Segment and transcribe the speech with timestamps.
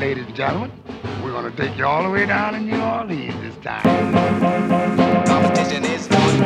[0.00, 0.70] ladies and gentlemen,
[1.22, 3.82] we're going to take you all the way down to New Orleans this time.
[5.24, 6.38] Competition is on.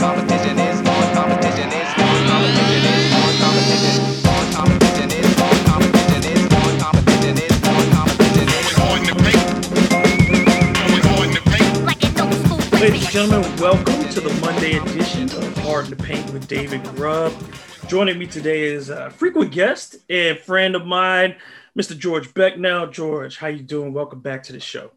[0.00, 1.14] Competition is on.
[1.14, 2.26] Competition is on.
[2.26, 3.30] Competition is on.
[3.38, 4.54] Competition is on.
[4.54, 5.54] Competition is on.
[5.70, 6.78] Competition is on.
[6.80, 7.90] Competition is on.
[7.94, 9.00] Competition is on.
[12.80, 16.82] Ladies and gentlemen, welcome to the Monday edition of Hard in the Paint with David
[16.96, 17.32] Grubb.
[17.90, 21.34] Joining me today is a frequent guest and friend of mine,
[21.76, 21.98] Mr.
[21.98, 22.56] George Beck.
[22.56, 23.92] Now, George, how you doing?
[23.92, 24.92] Welcome back to the show.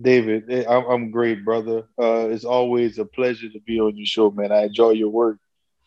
[0.00, 1.80] David, eh, I'm great, brother.
[2.00, 4.50] Uh, it's always a pleasure to be on your show, man.
[4.50, 5.36] I enjoy your work.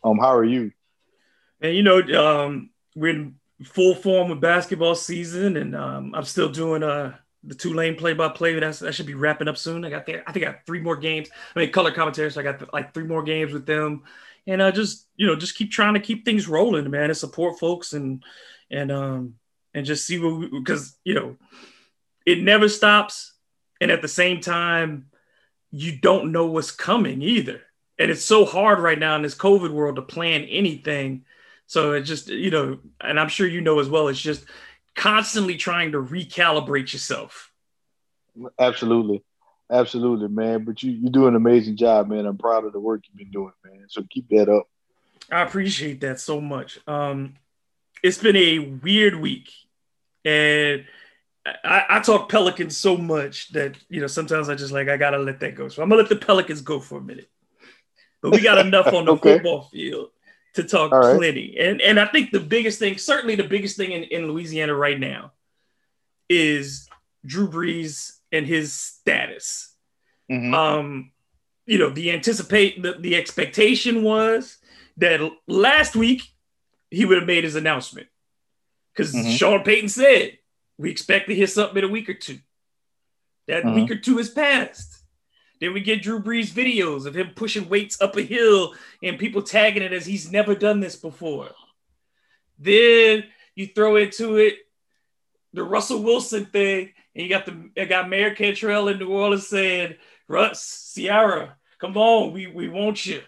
[0.03, 0.71] Um, how are you?
[1.61, 6.49] And you know, um, we're in full form with basketball season, and um, I'm still
[6.49, 8.59] doing uh the Tulane play-by-play.
[8.59, 9.83] That's that should be wrapping up soon.
[9.83, 10.23] I got there.
[10.27, 11.29] I think I got three more games.
[11.55, 12.29] I mean, color commentary.
[12.29, 14.03] So I got like three more games with them
[14.49, 17.59] and uh, just you know just keep trying to keep things rolling, man, and support
[17.59, 18.23] folks and
[18.71, 19.35] and um
[19.73, 21.37] and just see what because you know
[22.25, 23.33] it never stops,
[23.79, 25.05] and at the same time
[25.71, 27.61] you don't know what's coming either,
[27.99, 31.25] and it's so hard right now in this COVID world to plan anything.
[31.67, 34.07] So it just you know, and I'm sure you know as well.
[34.07, 34.45] It's just
[34.95, 37.51] constantly trying to recalibrate yourself.
[38.57, 39.23] Absolutely.
[39.71, 40.63] Absolutely, man.
[40.63, 42.25] But you you do an amazing job, man.
[42.25, 43.85] I'm proud of the work you've been doing, man.
[43.87, 44.67] So keep that up.
[45.31, 46.79] I appreciate that so much.
[46.87, 47.35] Um,
[48.01, 49.51] it's been a weird week,
[50.25, 50.85] and
[51.45, 55.19] I, I talk Pelicans so much that you know sometimes I just like I gotta
[55.19, 55.67] let that go.
[55.67, 57.29] So I'm gonna let the Pelicans go for a minute.
[58.21, 59.35] But we got enough on the okay.
[59.35, 60.09] football field
[60.55, 61.15] to talk right.
[61.15, 61.57] plenty.
[61.59, 64.99] And and I think the biggest thing, certainly the biggest thing in, in Louisiana right
[64.99, 65.31] now,
[66.27, 66.89] is
[67.25, 69.75] Drew Brees and his status.
[70.31, 70.53] Mm-hmm.
[70.53, 71.11] Um,
[71.65, 74.57] you know, the anticipate the, the expectation was
[74.97, 76.23] that last week
[76.89, 78.07] he would have made his announcement
[78.93, 79.31] because mm-hmm.
[79.31, 80.37] Sean Payton said
[80.77, 82.39] we expect to hear something in a week or two.
[83.47, 83.75] That mm-hmm.
[83.75, 85.03] week or two has passed.
[85.59, 88.73] Then we get Drew Brees videos of him pushing weights up a hill
[89.03, 91.49] and people tagging it as he's never done this before.
[92.57, 93.25] Then
[93.55, 94.55] you throw into it
[95.53, 99.95] the Russell Wilson thing and you got the got Mayor Cantrell in New Orleans saying,
[100.27, 103.21] Russ, Ciara, come on, we, we want you.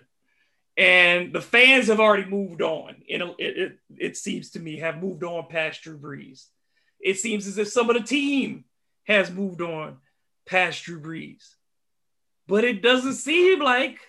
[0.78, 3.03] And the fans have already moved on.
[3.08, 6.46] it, it, it seems to me, have moved on past Drew Brees.
[7.00, 8.66] It seems as if some of the team
[9.06, 9.97] has moved on
[10.47, 11.56] past Drew Brees.
[12.47, 14.00] But it doesn't seem like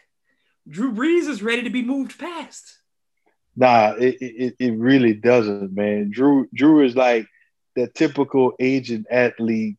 [0.68, 2.78] Drew Brees is ready to be moved past.
[3.56, 6.10] Nah, it, it, it really doesn't, man.
[6.10, 7.26] Drew Drew is like
[7.76, 9.76] that typical agent athlete,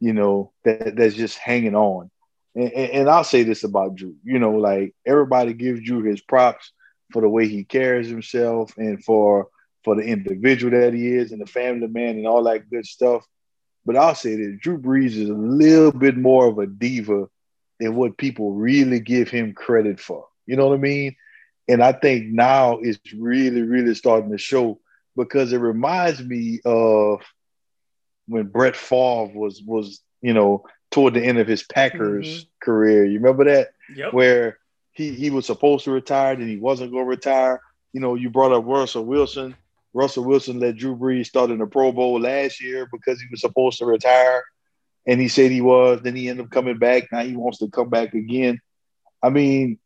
[0.00, 2.10] you know, that, that's just hanging on.
[2.54, 6.20] And, and, and, I'll say this about Drew, you know, like everybody gives Drew his
[6.20, 6.72] props
[7.12, 9.48] for the way he carries himself and for
[9.84, 13.24] for the individual that he is and the family man and all that good stuff.
[13.86, 17.28] But I'll say this, Drew Brees is a little bit more of a diva
[17.80, 20.26] than what people really give him credit for.
[20.46, 21.16] You know what I mean?
[21.68, 24.80] And I think now it's really, really starting to show
[25.18, 27.20] because it reminds me of
[28.28, 32.48] when Brett Favre was was you know toward the end of his Packers mm-hmm.
[32.62, 33.04] career.
[33.04, 33.70] You remember that?
[33.94, 34.12] Yep.
[34.14, 34.58] Where
[34.92, 37.60] he he was supposed to retire and he wasn't going to retire.
[37.92, 39.54] You know, you brought up Russell Wilson.
[39.92, 43.40] Russell Wilson let Drew Brees start in the Pro Bowl last year because he was
[43.40, 44.44] supposed to retire,
[45.06, 46.00] and he said he was.
[46.02, 47.10] Then he ended up coming back.
[47.10, 48.60] Now he wants to come back again.
[49.22, 49.78] I mean,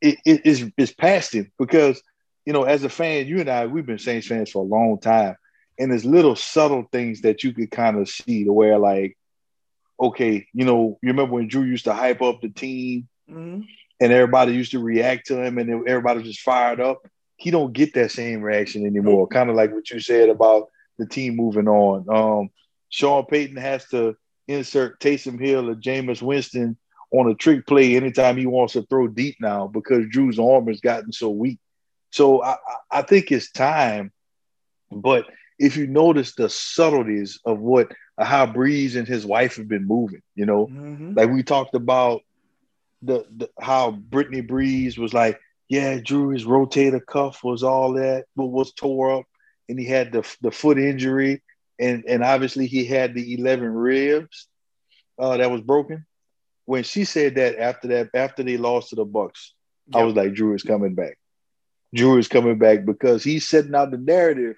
[0.00, 2.02] it, it, it's it's past him because
[2.44, 4.98] you know, as a fan, you and I, we've been Saints fans for a long
[5.00, 5.36] time.
[5.78, 9.16] And there's little subtle things that you could kind of see to where, like,
[9.98, 13.62] okay, you know, you remember when Drew used to hype up the team mm-hmm.
[14.00, 17.00] and everybody used to react to him and everybody was just fired up.
[17.36, 19.26] He don't get that same reaction anymore.
[19.26, 19.34] Mm-hmm.
[19.34, 20.68] Kind of like what you said about
[20.98, 22.06] the team moving on.
[22.08, 22.50] Um,
[22.88, 24.16] Sean Payton has to
[24.46, 26.76] insert Taysom Hill or Jameis Winston
[27.10, 30.80] on a trick play anytime he wants to throw deep now because Drew's arm has
[30.80, 31.58] gotten so weak.
[32.14, 32.56] So I,
[32.92, 34.12] I think it's time.
[34.92, 35.26] But
[35.58, 40.22] if you notice the subtleties of what how Brees and his wife have been moving,
[40.36, 41.14] you know, mm-hmm.
[41.14, 42.20] like we talked about
[43.02, 48.26] the, the how Brittany Brees was like, yeah, Drew his rotator cuff was all that,
[48.36, 49.24] but was tore up,
[49.68, 51.42] and he had the the foot injury,
[51.80, 54.46] and and obviously he had the eleven ribs
[55.18, 56.06] uh, that was broken.
[56.66, 59.52] When she said that after that, after they lost to the Bucks,
[59.88, 60.00] yep.
[60.00, 61.18] I was like, Drew is coming back.
[61.94, 64.56] Drew is coming back because he's setting out the narrative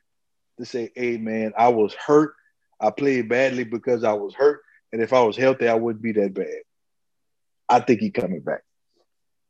[0.58, 2.34] to say, hey, man, I was hurt.
[2.80, 4.62] I played badly because I was hurt.
[4.92, 6.62] And if I was healthy, I wouldn't be that bad.
[7.68, 8.62] I think he's coming back.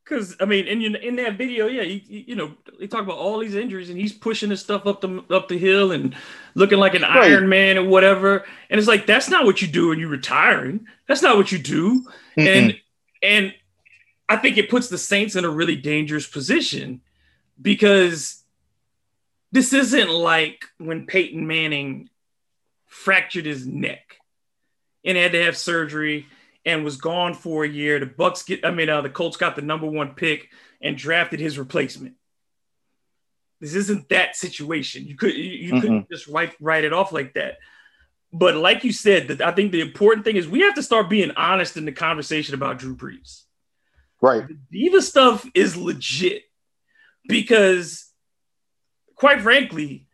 [0.05, 3.41] Because I mean, in in that video, yeah, you, you know, they talk about all
[3.41, 6.15] these injuries, and he's pushing his stuff up the up the hill and
[6.55, 7.33] looking like an right.
[7.33, 8.45] Iron Man or whatever.
[8.71, 10.87] And it's like that's not what you do when you're retiring.
[11.09, 12.07] That's not what you do.
[12.39, 12.47] Mm-mm.
[12.47, 12.81] And
[13.21, 13.55] and
[14.29, 17.01] I think it puts the Saints in a really dangerous position
[17.61, 18.43] because
[19.53, 22.09] this isn't like when Peyton Manning
[22.87, 24.19] fractured his neck
[25.05, 26.27] and had to have surgery
[26.65, 28.01] and was gone for a year.
[28.01, 30.51] The Bucks get, I mean, uh, the Colts got the number one pick
[30.81, 32.15] and drafted his replacement.
[33.61, 35.07] This isn't that situation.
[35.07, 35.81] You could you, you mm-hmm.
[35.81, 37.59] couldn't just write write it off like that.
[38.33, 41.09] But like you said, that I think the important thing is we have to start
[41.09, 43.45] being honest in the conversation about Drew Brees.
[44.21, 44.47] Right.
[44.47, 46.43] The diva stuff is legit
[47.29, 48.11] because,
[49.15, 50.07] quite frankly,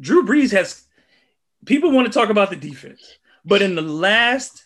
[0.00, 0.84] Drew Brees has
[1.64, 4.64] people want to talk about the defense, but in the last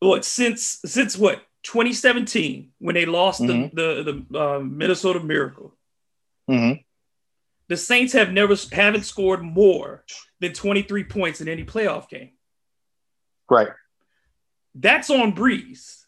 [0.00, 3.74] what since since what 2017 when they lost mm-hmm.
[3.74, 5.74] the the, the uh, Minnesota Miracle.
[6.50, 6.80] Mm-hmm.
[7.68, 10.04] The Saints have never haven't scored more
[10.40, 12.32] than 23 points in any playoff game.
[13.48, 13.68] Right.
[14.74, 16.02] That's on Brees.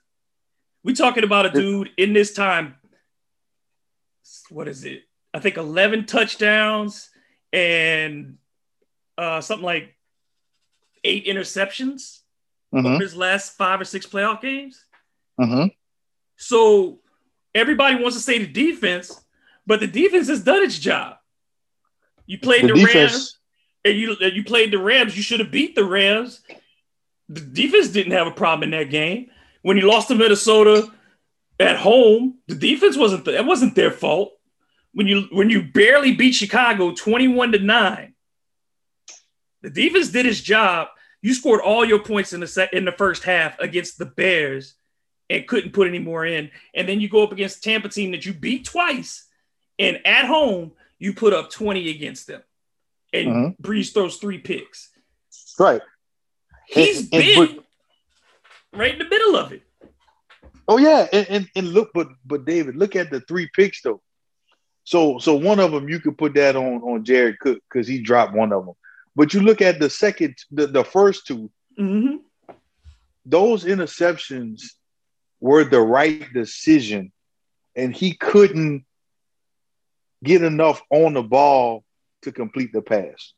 [0.82, 2.76] We talking about a dude in this time.
[4.50, 5.03] What is it?
[5.32, 7.11] I think 11 touchdowns
[7.53, 8.37] and
[9.19, 9.94] uh, something like
[11.03, 12.21] eight interceptions
[12.75, 12.87] mm-hmm.
[12.87, 14.85] over his last five or six playoff games.
[15.41, 15.67] Mm-hmm.
[16.37, 17.00] So
[17.55, 19.21] everybody wants to say the defense,
[19.67, 21.17] but the defense has done its job.
[22.26, 23.38] You played the, the Rams,
[23.85, 25.17] and you you played the Rams.
[25.17, 26.41] You should have beat the Rams.
[27.29, 29.31] The defense didn't have a problem in that game.
[29.62, 30.91] When you lost to Minnesota
[31.59, 34.33] at home, the defense wasn't that wasn't their fault.
[34.93, 38.15] When you when you barely beat Chicago twenty one to nine,
[39.62, 40.89] the defense did its job.
[41.23, 44.75] You scored all your points in the set in the first half against the Bears
[45.31, 46.51] and couldn't put any more in.
[46.75, 49.27] And then you go up against Tampa team that you beat twice,
[49.79, 52.43] and at home you put up 20 against them.
[53.12, 53.62] And mm-hmm.
[53.62, 54.91] Brees throws three picks.
[55.59, 55.83] Right.
[56.67, 59.62] He's big and, but, right in the middle of it.
[60.66, 64.00] Oh yeah, and, and, and look, but but David, look at the three picks though.
[64.84, 68.00] So so one of them you could put that on on Jared Cook because he
[68.00, 68.75] dropped one of them.
[69.16, 72.16] But you look at the second, the, the first 2 mm-hmm.
[73.25, 74.62] those interceptions
[75.40, 77.12] were the right decision,
[77.76, 78.84] and he couldn't
[80.22, 81.84] get enough on the ball
[82.22, 83.34] to complete the pass.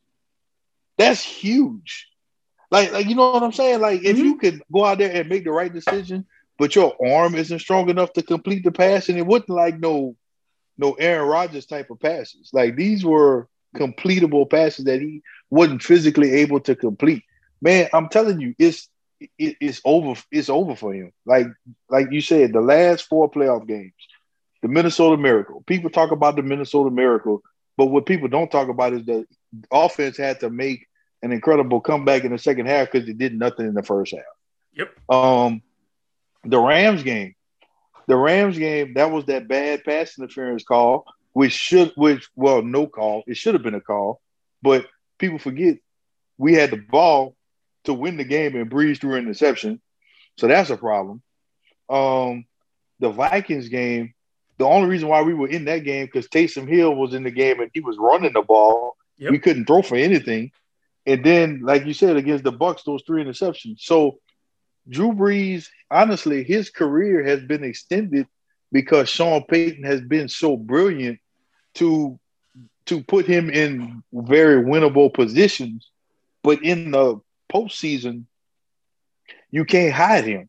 [0.96, 2.08] That's huge.
[2.70, 3.80] Like, like you know what I'm saying?
[3.80, 4.24] Like, if mm-hmm.
[4.24, 6.26] you could go out there and make the right decision,
[6.58, 10.16] but your arm isn't strong enough to complete the pass, and it wasn't like no,
[10.78, 12.50] no Aaron Rodgers type of passes.
[12.52, 17.24] Like these were completable passes that he wasn't physically able to complete.
[17.60, 18.88] Man, I'm telling you, it's
[19.20, 20.20] it, it's over.
[20.30, 21.12] It's over for him.
[21.24, 21.46] Like
[21.88, 23.92] like you said, the last four playoff games,
[24.62, 25.62] the Minnesota Miracle.
[25.66, 27.42] People talk about the Minnesota Miracle,
[27.76, 29.26] but what people don't talk about is the
[29.70, 30.86] offense had to make
[31.22, 34.24] an incredible comeback in the second half because it did nothing in the first half.
[34.74, 34.90] Yep.
[35.08, 35.62] Um,
[36.48, 37.34] the Rams game,
[38.06, 41.06] the Rams game, that was that bad pass interference call
[41.36, 43.22] which should, which well, no call.
[43.26, 44.22] It should have been a call,
[44.62, 44.86] but
[45.18, 45.76] people forget
[46.38, 47.36] we had the ball
[47.84, 49.82] to win the game and Brees threw an interception,
[50.38, 51.20] so that's a problem.
[51.90, 52.46] Um,
[53.00, 54.14] the Vikings game,
[54.56, 57.30] the only reason why we were in that game because Taysom Hill was in the
[57.30, 58.96] game and he was running the ball.
[59.18, 59.30] Yep.
[59.30, 60.52] We couldn't throw for anything,
[61.04, 63.80] and then, like you said, against the Bucks, those three interceptions.
[63.80, 64.20] So
[64.88, 68.26] Drew Brees, honestly, his career has been extended
[68.72, 71.18] because Sean Payton has been so brilliant
[71.74, 72.18] to
[72.86, 75.90] to put him in very winnable positions,
[76.42, 77.20] but in the
[77.52, 78.24] postseason,
[79.50, 80.48] you can't hide him.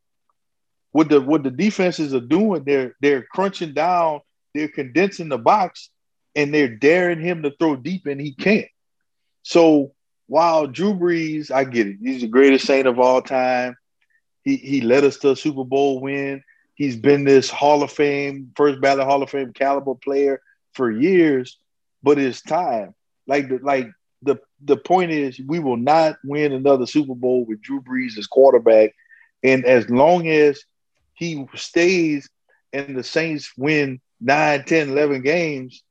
[0.91, 4.21] What the what the defenses are doing, they're they're crunching down,
[4.53, 5.89] they're condensing the box,
[6.35, 8.69] and they're daring him to throw deep, and he can't.
[9.43, 9.93] So
[10.27, 13.77] while Drew Brees, I get it, he's the greatest saint of all time.
[14.47, 16.41] He he led us to a Super Bowl win.
[16.75, 21.57] He's been this Hall of Fame, first ballot Hall of Fame caliber player for years,
[22.01, 22.95] but it's time.
[23.27, 23.89] Like the like
[24.21, 28.25] the the point is we will not win another Super Bowl with Drew Brees as
[28.25, 28.95] quarterback.
[29.43, 30.63] And as long as
[31.13, 32.29] he stays
[32.71, 35.83] and the Saints win 9, 10, 11 games,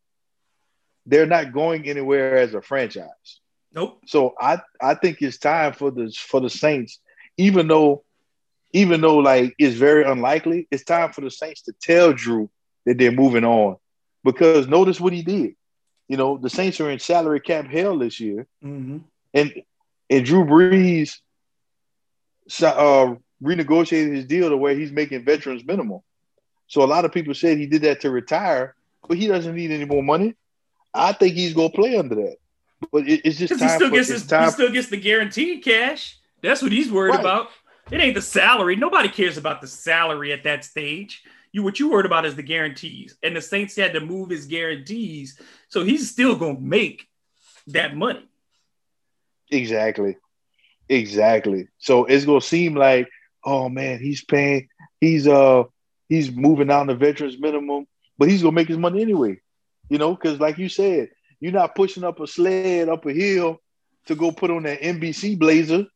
[1.04, 3.40] they're not going anywhere as a franchise.
[3.74, 4.00] Nope.
[4.06, 7.00] So I I think it's time for the for the Saints,
[7.36, 8.05] even though
[8.72, 12.50] even though like it's very unlikely, it's time for the Saints to tell Drew
[12.84, 13.76] that they're moving on
[14.24, 15.54] because notice what he did.
[16.08, 18.98] You know, the Saints are in salary cap hell this year, mm-hmm.
[19.34, 19.62] and
[20.08, 21.18] and Drew Brees
[22.62, 26.00] uh, renegotiated his deal to where he's making veterans minimum.
[26.68, 28.74] So a lot of people said he did that to retire,
[29.08, 30.34] but he doesn't need any more money.
[30.94, 32.36] I think he's gonna play under that.
[32.92, 33.68] But it, it's just time.
[33.68, 36.18] He still gets his, he still gets the guaranteed cash.
[36.42, 37.20] That's what he's worried right.
[37.20, 37.48] about.
[37.90, 38.74] It ain't the salary.
[38.74, 41.22] Nobody cares about the salary at that stage.
[41.52, 43.16] You what you worried about is the guarantees.
[43.22, 45.40] And the Saints had to move his guarantees.
[45.68, 47.08] So he's still gonna make
[47.68, 48.28] that money.
[49.50, 50.16] Exactly.
[50.88, 51.68] Exactly.
[51.78, 53.08] So it's gonna seem like,
[53.44, 54.68] oh man, he's paying,
[55.00, 55.64] he's uh
[56.08, 57.86] he's moving down the veterans minimum,
[58.18, 59.40] but he's gonna make his money anyway.
[59.88, 63.60] You know, because like you said, you're not pushing up a sled up a hill
[64.06, 65.86] to go put on that NBC blazer.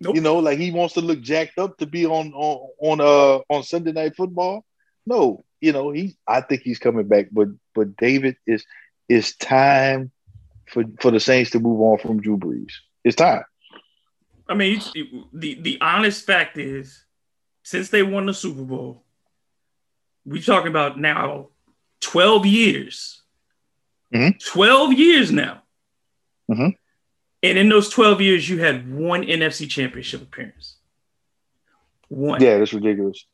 [0.00, 0.14] Nope.
[0.14, 3.54] You know, like he wants to look jacked up to be on on on uh
[3.54, 4.64] on Sunday night football.
[5.06, 8.64] No, you know, he I think he's coming back, but but David is
[9.08, 10.10] it's time
[10.68, 12.72] for for the Saints to move on from Drew Brees.
[13.04, 13.44] It's time.
[14.48, 14.80] I mean,
[15.32, 17.04] the the honest fact is,
[17.62, 19.04] since they won the Super Bowl,
[20.24, 21.48] we're talking about now
[22.00, 23.22] twelve years.
[24.14, 24.38] Mm-hmm.
[24.52, 25.62] Twelve years now.
[26.50, 26.68] Mm-hmm.
[27.50, 30.76] And in those twelve years, you had one NFC Championship appearance.
[32.08, 32.40] One.
[32.40, 33.26] Yeah, that's ridiculous.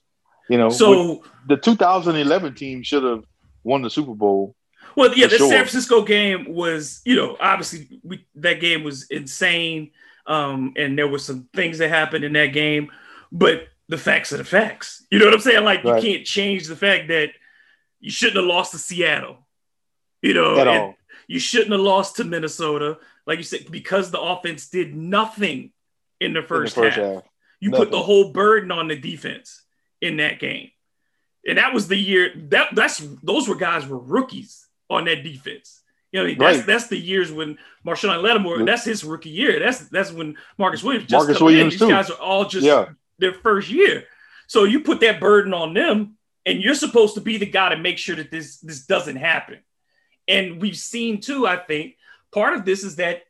[0.49, 3.25] You know, so the 2011 team should have
[3.62, 4.54] won the Super Bowl.
[4.97, 5.49] Well, yeah, the sure.
[5.49, 9.92] San Francisco game was, you know, obviously we, that game was insane.
[10.26, 12.90] Um, and there were some things that happened in that game,
[13.31, 15.04] but the facts are the facts.
[15.11, 15.64] You know what I'm saying?
[15.64, 16.02] Like right.
[16.02, 17.31] you can't change the fact that
[18.00, 19.38] you shouldn't have lost to Seattle.
[20.21, 20.95] You know, At all.
[21.33, 25.73] You shouldn't have lost to Minnesota, like you said, because the offense did nothing
[26.21, 27.15] in the first, in the first half.
[27.15, 27.23] half.
[27.59, 27.87] You nothing.
[27.87, 29.62] put the whole burden on the defense
[30.03, 30.73] in that game,
[31.49, 35.81] and that was the year that that's those were guys were rookies on that defense.
[36.12, 36.67] You know, that's right.
[36.67, 39.59] that's the years when Marshon Lattimore, that's his rookie year.
[39.59, 41.71] That's that's when Marcus Williams just Marcus Williams in.
[41.71, 41.89] These too.
[41.89, 42.91] guys are all just yeah.
[43.19, 44.05] their first year.
[44.49, 47.79] So you put that burden on them, and you're supposed to be the guy to
[47.79, 49.61] make sure that this this doesn't happen.
[50.33, 51.97] And we've seen too, I think,
[52.33, 53.23] part of this is that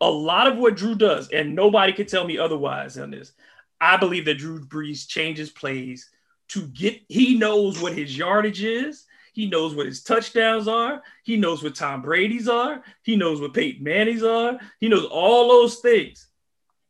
[0.00, 3.32] a lot of what Drew does, and nobody can tell me otherwise on this.
[3.80, 6.10] I believe that Drew Brees changes plays
[6.48, 11.02] to get he knows what his yardage is he knows what his touchdowns are.
[11.22, 12.82] He knows what Tom Brady's are.
[13.02, 14.58] He knows what Peyton Manning's are.
[14.80, 16.26] He knows all those things.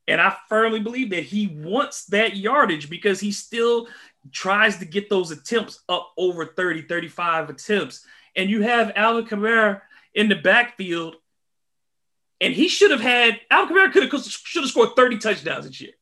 [0.09, 3.89] And I firmly believe that he wants that yardage because he still
[4.33, 8.05] tries to get those attempts up over 30, 35 attempts.
[8.37, 9.81] And you have Alvin Kamara
[10.15, 11.17] in the backfield,
[12.41, 15.81] and he should have had Alvin Kamara could have should have scored 30 touchdowns this
[15.81, 15.93] year.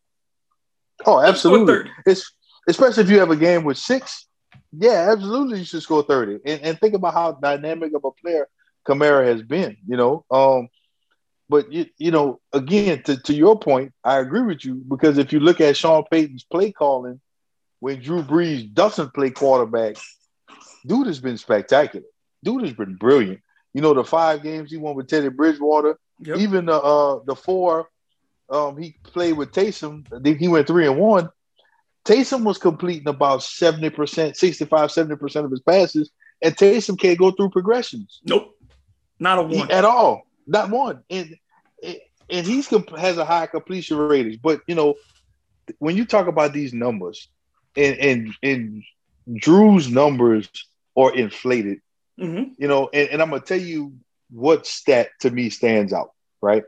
[1.07, 1.91] Oh, absolutely.
[2.07, 2.33] It's
[2.69, 4.29] especially if you have a game with six
[4.73, 5.61] yeah, absolutely.
[5.61, 6.41] You should score 30.
[6.45, 8.49] And, and think about how dynamic of a player
[8.87, 10.25] Kamara has been, you know.
[10.31, 10.69] Um,
[11.49, 15.33] but you, you know, again, to, to your point, I agree with you because if
[15.33, 17.21] you look at Sean Payton's play calling
[17.81, 19.97] when Drew Brees doesn't play quarterback,
[20.87, 22.07] dude has been spectacular.
[22.43, 23.41] Dude has been brilliant.
[23.75, 26.39] You know, the five games he won with Teddy Bridgewater, yep.
[26.39, 27.89] even the uh the four
[28.49, 30.07] um he played with Taysom,
[30.39, 31.29] he went three and one.
[32.05, 37.51] Taysom was completing about 70%, 65, 70% of his passes, and Taysom can't go through
[37.51, 38.21] progressions.
[38.25, 38.57] Nope.
[39.19, 39.53] Not a one.
[39.53, 40.23] He, at all.
[40.47, 41.03] Not one.
[41.11, 41.37] And
[42.31, 44.39] and he's has a high completion rating.
[44.43, 44.95] But you know,
[45.79, 47.29] when you talk about these numbers,
[47.77, 48.83] and and, and
[49.37, 50.49] Drew's numbers
[50.97, 51.81] are inflated,
[52.19, 52.53] mm-hmm.
[52.59, 53.95] you know, and, and I'm gonna tell you
[54.31, 56.11] what stat to me stands out,
[56.43, 56.65] right?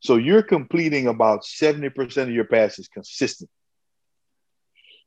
[0.00, 3.50] So you're completing about 70% of your passes consistent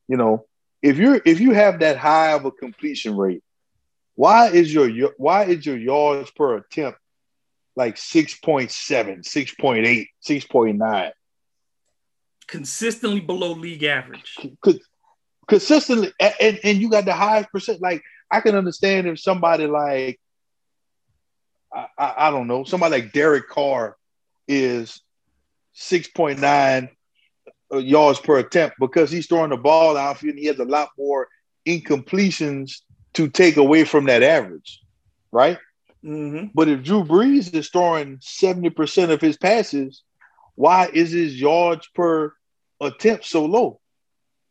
[0.08, 0.46] you know,
[0.82, 3.44] if you're if you have that high of a completion rate,
[4.16, 7.00] why is your why is your yards per attempt
[7.76, 11.12] like 6.7, 6.8, 6.9?
[12.48, 14.38] Consistently below league average.
[15.48, 17.82] Consistently, and, and you got the highest percent.
[17.82, 18.04] Like
[18.36, 20.20] I can understand if somebody like
[21.74, 23.96] I, I, I don't know, somebody like Derek Carr
[24.46, 25.02] is
[25.78, 26.90] 6.9
[27.74, 30.90] uh, yards per attempt because he's throwing the ball out and he has a lot
[30.98, 31.30] more
[31.66, 32.82] incompletions
[33.14, 34.82] to take away from that average,
[35.32, 35.58] right?
[36.04, 36.48] Mm-hmm.
[36.54, 40.04] But if Drew Brees is throwing 70% of his passes,
[40.56, 42.34] why is his yards per
[42.82, 43.80] attempt so low?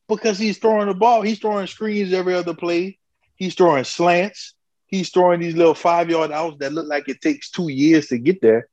[0.09, 2.99] Because he's throwing the ball, he's throwing screens every other play,
[3.37, 4.55] he's throwing slants,
[4.87, 8.19] he's throwing these little five yard outs that look like it takes two years to
[8.19, 8.69] get there.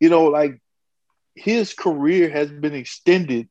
[0.00, 0.60] You know, like
[1.34, 3.48] his career has been extended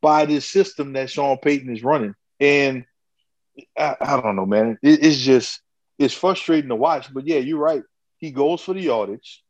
[0.00, 2.14] by this system that Sean Payton is running.
[2.40, 2.84] And
[3.78, 4.78] I, I don't know, man.
[4.82, 5.60] It, it's just
[5.98, 7.12] it's frustrating to watch.
[7.12, 7.82] But yeah, you're right.
[8.18, 9.42] He goes for the yardage.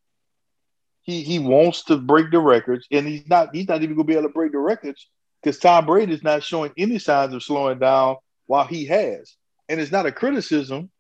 [1.03, 4.15] He he wants to break the records, and he's not he's not even gonna be
[4.15, 5.09] able to break the records
[5.43, 8.17] because Tom Brady is not showing any signs of slowing down
[8.47, 9.35] while he has.
[9.73, 10.91] And it's not a criticism.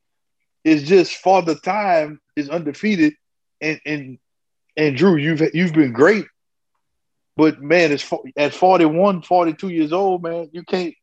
[0.64, 3.14] It's just Father Time is undefeated,
[3.60, 4.18] and and
[4.76, 6.24] and Drew, you've you've been great,
[7.36, 10.94] but man, it's at 41, 42 years old, man, you can't.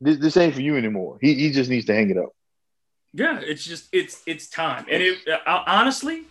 [0.00, 1.18] This, this ain't for you anymore.
[1.20, 2.30] He he just needs to hang it up.
[3.12, 6.22] Yeah, it's just it's it's time, and it uh, honestly,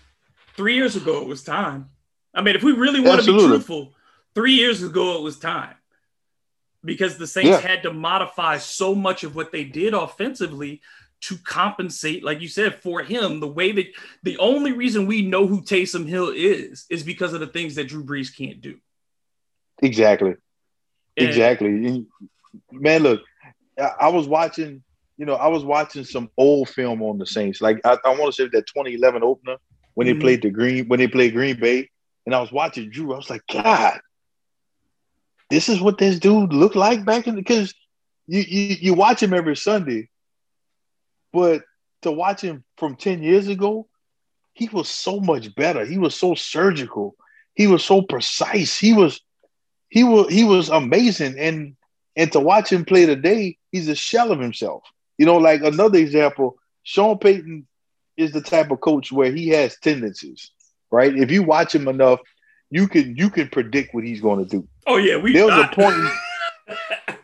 [0.55, 1.89] three years ago it was time.
[2.33, 3.93] I mean, if we really want to be truthful,
[4.33, 5.75] three years ago it was time
[6.83, 7.59] because the Saints yeah.
[7.59, 10.81] had to modify so much of what they did offensively
[11.21, 13.39] to compensate, like you said, for him.
[13.39, 13.87] The way that
[14.23, 17.87] the only reason we know who Taysom Hill is is because of the things that
[17.87, 18.77] Drew Brees can't do.
[19.81, 20.35] Exactly.
[21.17, 22.05] And, exactly.
[22.71, 23.21] Man, look,
[23.77, 24.83] I was watching,
[25.17, 27.61] you know, I was watching some old film on the Saints.
[27.61, 29.57] Like I, I want to say that 2011 opener
[29.93, 30.19] when mm-hmm.
[30.19, 31.89] they played the Green when they played Green Bay,
[32.25, 33.13] and I was watching Drew.
[33.13, 33.99] I was like, God,
[35.49, 37.73] this is what this dude looked like back in because
[38.27, 40.09] you, you you watch him every Sunday,
[41.31, 41.63] but
[42.03, 43.87] to watch him from 10 years ago,
[44.53, 45.85] he was so much better.
[45.85, 47.15] He was so surgical.
[47.55, 48.77] He was so precise.
[48.77, 49.19] He was
[49.89, 51.37] he was he was amazing.
[51.37, 51.75] And
[52.15, 54.83] and to watch him play today, he's a shell of himself.
[55.17, 57.67] You know, like another example, Sean Payton
[58.17, 60.51] is the type of coach where he has tendencies,
[60.91, 61.15] right?
[61.15, 62.19] If you watch him enough,
[62.73, 64.67] you can you can predict what he's going to do.
[64.87, 65.33] Oh yeah, we.
[65.33, 65.95] There was a point.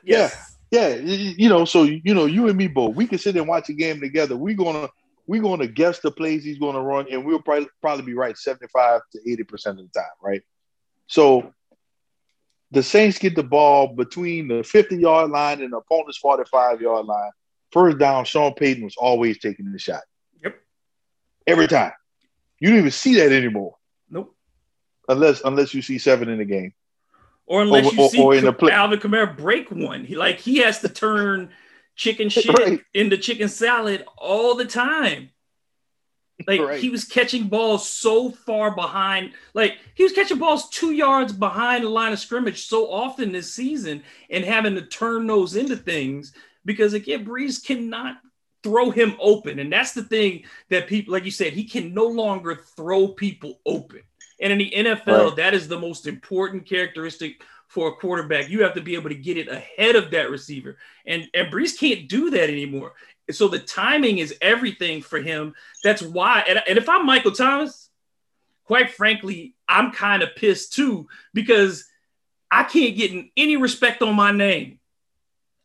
[0.03, 0.55] Yes.
[0.71, 1.33] Yeah, yeah.
[1.37, 2.95] You know, so you know, you and me both.
[2.95, 4.35] We can sit and watch a game together.
[4.35, 4.89] We're gonna
[5.27, 8.65] we're gonna guess the plays he's gonna run, and we'll probably probably be right seventy
[8.73, 10.41] five to eighty percent of the time, right?
[11.05, 11.53] So
[12.71, 17.05] the Saints get the ball between the 50 yard line and the opponent's 45 yard
[17.05, 17.31] line.
[17.71, 20.01] First down, Sean Payton was always taking the shot.
[20.43, 20.55] Yep.
[21.47, 21.93] Every time.
[22.59, 23.75] You don't even see that anymore.
[25.09, 26.73] Unless unless you see seven in the game,
[27.45, 28.71] or unless or, you or, see or in the play.
[28.71, 30.05] Alvin Kamara break one.
[30.05, 31.49] He like he has to turn
[31.95, 32.81] chicken shit right.
[32.93, 35.31] into chicken salad all the time.
[36.47, 36.79] Like right.
[36.79, 41.83] he was catching balls so far behind, like he was catching balls two yards behind
[41.83, 46.31] the line of scrimmage so often this season and having to turn those into things
[46.63, 48.17] because again, Brees cannot
[48.63, 49.59] throw him open.
[49.59, 53.59] And that's the thing that people, like you said, he can no longer throw people
[53.65, 54.01] open.
[54.41, 55.35] And in the NFL, right.
[55.37, 58.49] that is the most important characteristic for a quarterback.
[58.49, 60.77] You have to be able to get it ahead of that receiver.
[61.05, 62.93] And, and Brees can't do that anymore.
[63.31, 65.53] So the timing is everything for him.
[65.83, 66.43] That's why.
[66.47, 67.89] And, and if I'm Michael Thomas,
[68.65, 71.85] quite frankly, I'm kind of pissed too because
[72.49, 74.79] I can't get any respect on my name.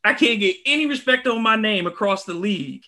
[0.04, 2.84] I can't get any respect on my name across the league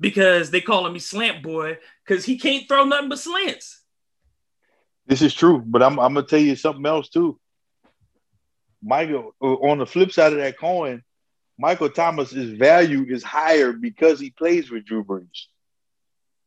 [0.00, 3.81] because they calling me slant boy because he can't throw nothing but slants.
[5.06, 7.38] This is true, but I'm, I'm gonna tell you something else too.
[8.82, 11.02] Michael, uh, on the flip side of that coin,
[11.58, 15.46] Michael Thomas's value is higher because he plays with Drew Brees.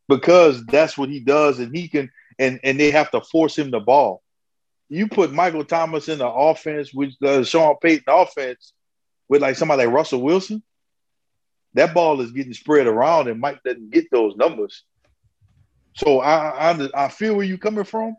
[0.07, 3.71] Because that's what he does, and he can, and and they have to force him
[3.71, 4.21] the ball.
[4.89, 8.73] You put Michael Thomas in the offense with the Sean Payton offense
[9.27, 10.61] with like somebody like Russell Wilson,
[11.75, 14.83] that ball is getting spread around, and Mike doesn't get those numbers.
[15.93, 18.15] So I I, I feel where you're coming from,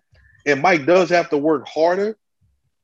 [0.46, 2.16] and Mike does have to work harder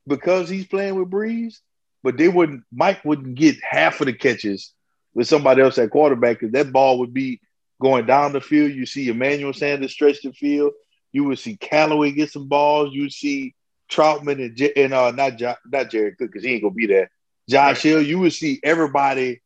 [0.07, 1.61] because he's playing with Brees,
[2.03, 4.75] but they wouldn't Mike wouldn't get half of the catches
[5.15, 7.41] with somebody else at quarterback because that ball would be
[7.81, 8.73] going down the field.
[8.73, 10.73] You see Emmanuel Sanders stretch the field.
[11.13, 12.93] You would see Callaway get some balls.
[12.93, 13.55] You would see
[13.91, 17.11] Trautman and, J- and uh, not not Jared Cook because he ain't gonna be there.
[17.49, 18.03] Josh Hill.
[18.03, 19.41] You would see everybody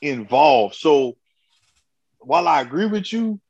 [0.00, 0.76] involved.
[0.76, 1.16] So
[2.18, 3.40] while I agree with you,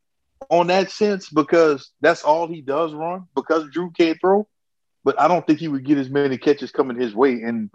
[0.51, 4.47] on that sense because that's all he does run because Drew can't throw.
[5.05, 7.43] But I don't think he would get as many catches coming his way.
[7.43, 7.71] And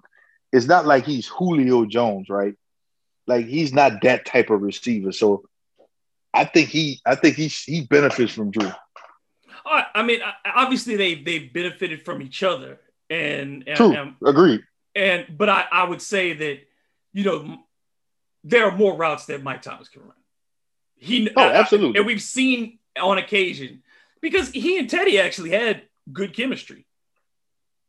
[0.51, 2.55] it's not like he's Julio Jones, right?
[3.27, 5.11] Like he's not that type of receiver.
[5.11, 5.43] So
[6.33, 8.71] I think he I think he he benefits from Drew.
[9.99, 12.79] I mean, obviously they they benefited from each other,
[13.09, 14.61] and, and True, and, agreed.
[14.95, 16.59] And but I I would say that
[17.13, 17.57] you know
[18.43, 20.13] there are more routes that Mike Thomas can run.
[20.99, 21.97] He oh, absolutely.
[21.97, 23.81] and we've seen on occasion
[24.21, 26.85] because he and Teddy actually had good chemistry.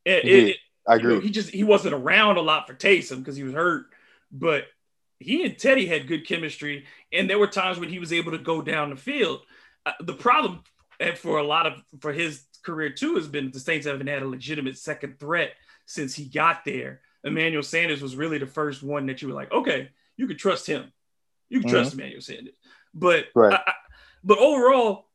[0.05, 1.15] It, it, I agree.
[1.15, 3.87] You know, he just he wasn't around a lot for Taysom because he was hurt,
[4.31, 4.65] but
[5.19, 8.39] he and Teddy had good chemistry, and there were times when he was able to
[8.39, 9.43] go down the field.
[9.85, 10.63] Uh, the problem,
[10.99, 14.23] and for a lot of for his career too, has been the Saints haven't had
[14.23, 15.53] a legitimate second threat
[15.85, 17.01] since he got there.
[17.25, 20.67] Emmanuel Sanders was really the first one that you were like, okay, you can trust
[20.67, 20.93] him.
[21.51, 21.77] You can mm-hmm.
[21.77, 22.55] trust Emmanuel Sanders.
[22.95, 23.55] But right.
[23.55, 23.73] I,
[24.25, 25.07] but overall,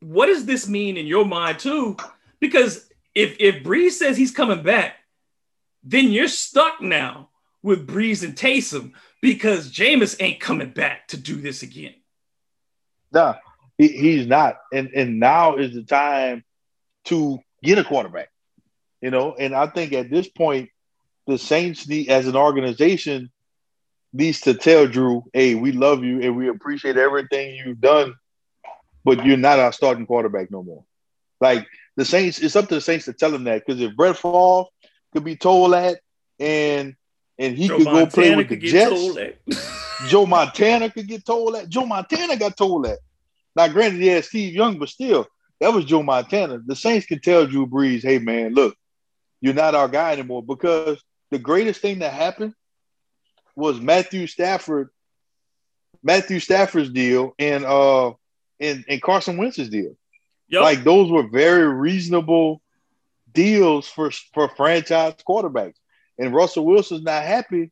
[0.00, 1.96] what does this mean in your mind too?
[2.40, 4.96] Because if if Brees says he's coming back,
[5.84, 7.28] then you're stuck now
[7.62, 11.94] with Brees and Taysom because Jameis ain't coming back to do this again.
[13.12, 13.36] Nah,
[13.78, 14.56] he, he's not.
[14.72, 16.44] And and now is the time
[17.06, 18.28] to get a quarterback.
[19.00, 20.70] You know, and I think at this point,
[21.26, 23.30] the Saints need as an organization
[24.12, 28.14] needs to tell Drew, hey, we love you and we appreciate everything you've done,
[29.04, 30.84] but you're not our starting quarterback no more.
[31.40, 34.16] Like the Saints, it's up to the Saints to tell him that because if Brett
[34.16, 34.64] Favre
[35.12, 36.00] could be told that
[36.38, 36.94] and
[37.38, 39.18] and he Joe could Montana go play with the Jets.
[40.08, 41.68] Joe Montana could get told that.
[41.68, 42.98] Joe Montana got told that.
[43.54, 45.26] Now, granted, yeah, Steve Young, but still,
[45.60, 46.60] that was Joe Montana.
[46.64, 48.76] The Saints can tell Drew Brees, hey man, look,
[49.40, 50.42] you're not our guy anymore.
[50.42, 52.54] Because the greatest thing that happened
[53.54, 54.90] was Matthew Stafford,
[56.02, 58.12] Matthew Stafford's deal and uh
[58.60, 59.96] and, and Carson Wentz's deal.
[60.48, 60.62] Yep.
[60.62, 62.62] Like those were very reasonable
[63.32, 65.76] deals for for franchise quarterbacks.
[66.18, 67.70] And Russell Wilson's not happy.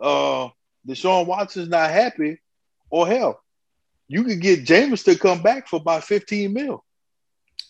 [0.00, 0.48] Uh
[0.86, 2.40] Deshaun Watson's not happy.
[2.90, 3.42] Or hell,
[4.06, 6.84] you could get Jameis to come back for about 15 mil.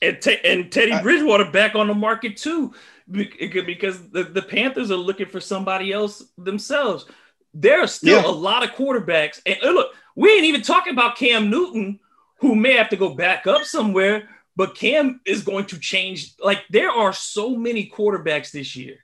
[0.02, 2.74] And, and Teddy uh, Bridgewater back on the market too,
[3.10, 7.06] because the, the Panthers are looking for somebody else themselves.
[7.54, 8.28] There are still yeah.
[8.28, 9.40] a lot of quarterbacks.
[9.46, 12.00] And look, we ain't even talking about Cam Newton,
[12.40, 16.34] who may have to go back up somewhere, but Cam is going to change.
[16.38, 18.98] Like there are so many quarterbacks this year.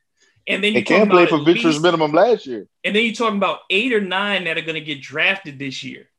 [0.47, 2.66] And then you can't play for Venture's minimum last year.
[2.83, 5.85] And then you're talking about eight or nine that are going to get drafted this
[5.85, 6.11] year,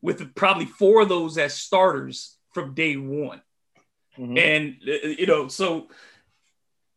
[0.00, 3.40] with probably four of those as starters from day one.
[4.18, 4.38] Mm-hmm.
[4.38, 5.88] And uh, you know, so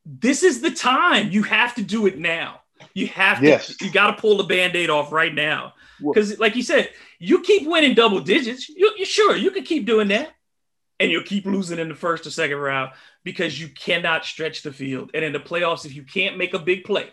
[0.05, 1.31] this is the time.
[1.31, 2.61] You have to do it now.
[2.93, 3.45] You have to.
[3.45, 3.75] Yes.
[3.81, 5.73] You got to pull the band-aid off right now.
[5.99, 8.67] Because, like you said, you keep winning double digits.
[8.67, 10.29] You, you sure you can keep doing that,
[10.99, 12.91] and you'll keep losing in the first or second round
[13.23, 15.11] because you cannot stretch the field.
[15.13, 17.07] And in the playoffs, if you can't make a big play,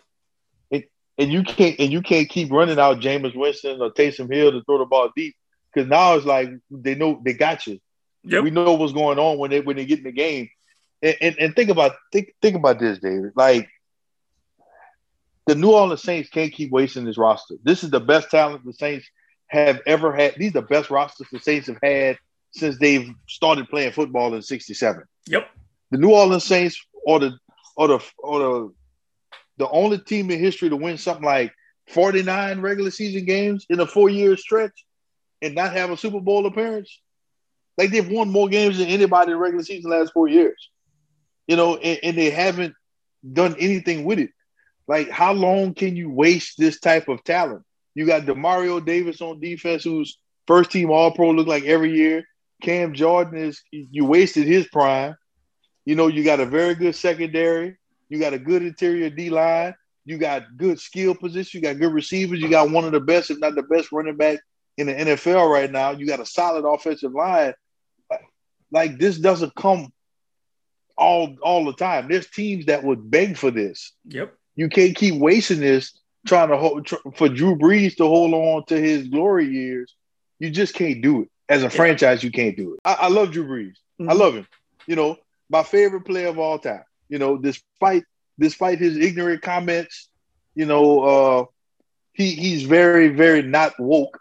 [0.70, 0.84] and,
[1.16, 4.64] and you can't and you can't keep running out Jameis Winston or Taysom Hill to
[4.64, 5.36] throw the ball deep
[5.72, 7.78] because now it's like they know they got you.
[8.24, 8.44] Yep.
[8.44, 10.48] We know what's going on when they when they get in the game.
[11.02, 13.32] And, and, and think about think think about this, David.
[13.34, 13.68] Like
[15.46, 17.56] the New Orleans Saints can't keep wasting this roster.
[17.62, 19.06] This is the best talent the Saints
[19.48, 20.34] have ever had.
[20.36, 22.18] These are the best rosters the Saints have had
[22.52, 25.02] since they've started playing football in '67.
[25.26, 25.48] Yep.
[25.90, 27.38] The New Orleans Saints are the
[27.76, 28.74] or the or the
[29.58, 31.52] the only team in history to win something like
[31.88, 34.84] 49 regular season games in a four-year stretch
[35.42, 37.00] and not have a Super Bowl appearance.
[37.78, 40.70] Like they've won more games than anybody in the regular season last four years.
[41.46, 42.74] You know, and, and they haven't
[43.30, 44.30] done anything with it.
[44.86, 47.62] Like, how long can you waste this type of talent?
[47.94, 52.24] You got Demario Davis on defense, who's first team All Pro, look like every year.
[52.62, 55.16] Cam Jordan is you wasted his prime.
[55.84, 57.76] You know, you got a very good secondary.
[58.08, 59.74] You got a good interior D line.
[60.04, 61.58] You got good skill position.
[61.58, 62.40] You got good receivers.
[62.40, 64.40] You got one of the best, if not the best, running back
[64.76, 65.90] in the NFL right now.
[65.90, 67.54] You got a solid offensive line.
[68.72, 69.92] Like this doesn't come
[70.96, 72.08] all all the time.
[72.08, 73.92] There's teams that would beg for this.
[74.06, 74.34] Yep.
[74.56, 78.64] You can't keep wasting this trying to hold tr- for Drew Brees to hold on
[78.66, 79.94] to his glory years.
[80.38, 82.24] You just can't do it as a franchise.
[82.24, 82.80] You can't do it.
[82.84, 83.76] I, I love Drew Brees.
[84.00, 84.10] Mm-hmm.
[84.10, 84.46] I love him.
[84.86, 85.16] You know,
[85.50, 86.84] my favorite player of all time.
[87.08, 88.04] You know, despite
[88.38, 90.08] despite his ignorant comments,
[90.54, 91.44] you know, uh,
[92.14, 94.18] he he's very very not woke,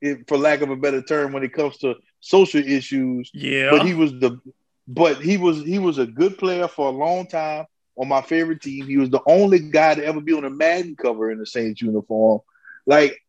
[0.00, 3.30] if, for lack of a better term, when it comes to social issues.
[3.34, 3.70] Yeah.
[3.70, 4.40] But he was the
[4.88, 8.62] but he was he was a good player for a long time on my favorite
[8.62, 8.86] team.
[8.86, 11.82] He was the only guy to ever be on a Madden cover in the Saints
[11.82, 12.40] uniform.
[12.86, 13.20] Like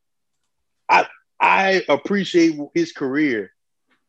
[0.88, 1.08] I
[1.40, 3.52] I appreciate his career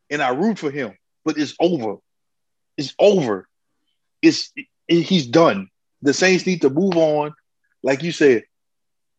[0.09, 1.97] and I root for him, but it's over.
[2.77, 3.47] It's over.
[4.21, 4.51] It's
[4.87, 5.69] it, he's done.
[6.01, 7.33] The Saints need to move on.
[7.83, 8.43] Like you said,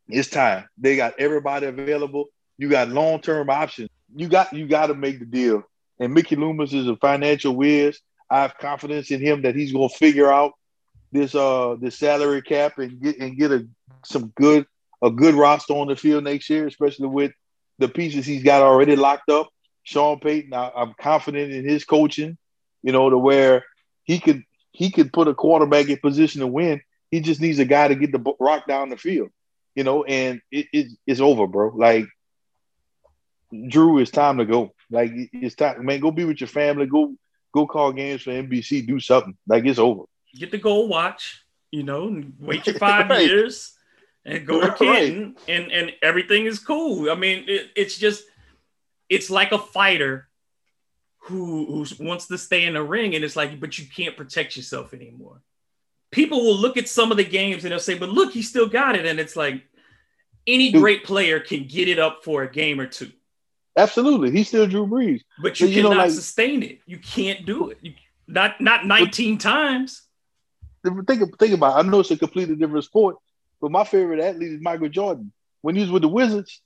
[0.08, 0.68] it's time.
[0.78, 2.26] They got everybody available.
[2.58, 3.90] You got long-term options.
[4.16, 5.62] You got you got to make the deal.
[6.00, 8.00] And Mickey Loomis is a financial whiz.
[8.30, 10.52] I have confidence in him that he's going to figure out
[11.12, 13.66] this uh this salary cap and get and get a
[14.04, 14.66] some good
[15.02, 17.32] a good roster on the field next year, especially with
[17.78, 19.48] the pieces he's got already locked up.
[19.82, 22.38] Sean Payton, I, I'm confident in his coaching.
[22.82, 23.64] You know, to where
[24.04, 26.80] he could he could put a quarterback in position to win.
[27.10, 29.28] He just needs a guy to get the rock down the field.
[29.74, 31.72] You know, and it, it, it's over, bro.
[31.76, 32.06] Like
[33.68, 34.74] Drew, it's time to go.
[34.90, 36.00] Like it's time, man.
[36.00, 36.86] Go be with your family.
[36.86, 37.14] Go
[37.52, 38.86] go call games for NBC.
[38.86, 39.36] Do something.
[39.46, 40.04] Like it's over.
[40.34, 41.44] Get the gold watch.
[41.70, 43.26] You know, wait your five right.
[43.26, 43.76] years
[44.24, 45.48] and go to Canton, right.
[45.48, 47.10] and and everything is cool.
[47.10, 48.24] I mean, it, it's just
[49.08, 50.28] it's like a fighter
[51.18, 54.56] who who wants to stay in the ring, and it's like, but you can't protect
[54.56, 55.40] yourself anymore.
[56.10, 58.68] people will look at some of the games and they'll say, "But look, he still
[58.68, 59.62] got it," and it's like
[60.46, 63.12] any great player can get it up for a game or two.
[63.76, 66.80] Absolutely, he's still Drew Brees, but you, you cannot know, like, sustain it.
[66.86, 67.78] You can't do it.
[67.82, 67.92] You,
[68.26, 70.02] not not 19 but, times.
[70.84, 71.76] Think think about.
[71.76, 71.86] It.
[71.86, 73.16] I know it's a completely different sport,
[73.60, 75.32] but my favorite athlete is Michael Jordan.
[75.60, 76.60] When he was with the Wizards,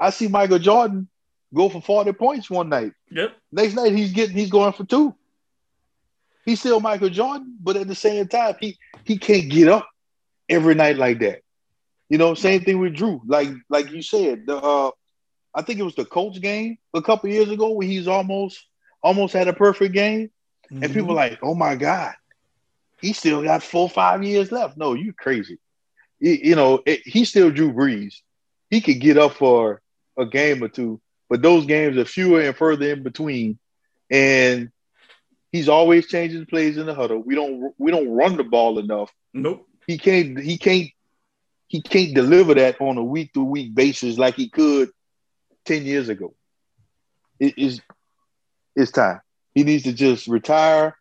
[0.00, 1.08] I see Michael Jordan
[1.54, 2.92] go for 40 points one night.
[3.10, 3.32] Yep.
[3.52, 5.14] Next night he's getting he's going for two.
[6.44, 9.88] He's still Michael Jordan, but at the same time, he he can't get up
[10.48, 11.42] every night like that.
[12.08, 13.20] You know, same thing with Drew.
[13.26, 14.90] Like like you said, the uh,
[15.54, 18.64] I think it was the Colts game a couple years ago where he's almost
[19.02, 20.30] almost had a perfect game,
[20.70, 20.82] mm-hmm.
[20.82, 22.14] and people like, oh my god,
[23.00, 24.76] he still got four five years left.
[24.76, 25.58] No, you crazy.
[26.20, 28.16] You, you know, it, he still Drew Brees.
[28.70, 29.80] He could get up for
[30.18, 33.58] a game or two, but those games are fewer and further in between,
[34.10, 34.70] and
[35.52, 37.18] he's always changing plays in the huddle.
[37.18, 39.12] We don't we don't run the ball enough.
[39.32, 39.66] Nope.
[39.86, 40.90] He can't he can't
[41.68, 44.90] he can't deliver that on a week to week basis like he could
[45.64, 46.34] 10 years ago.
[47.38, 47.80] It is
[48.74, 49.20] it's time.
[49.54, 50.96] He needs to just retire.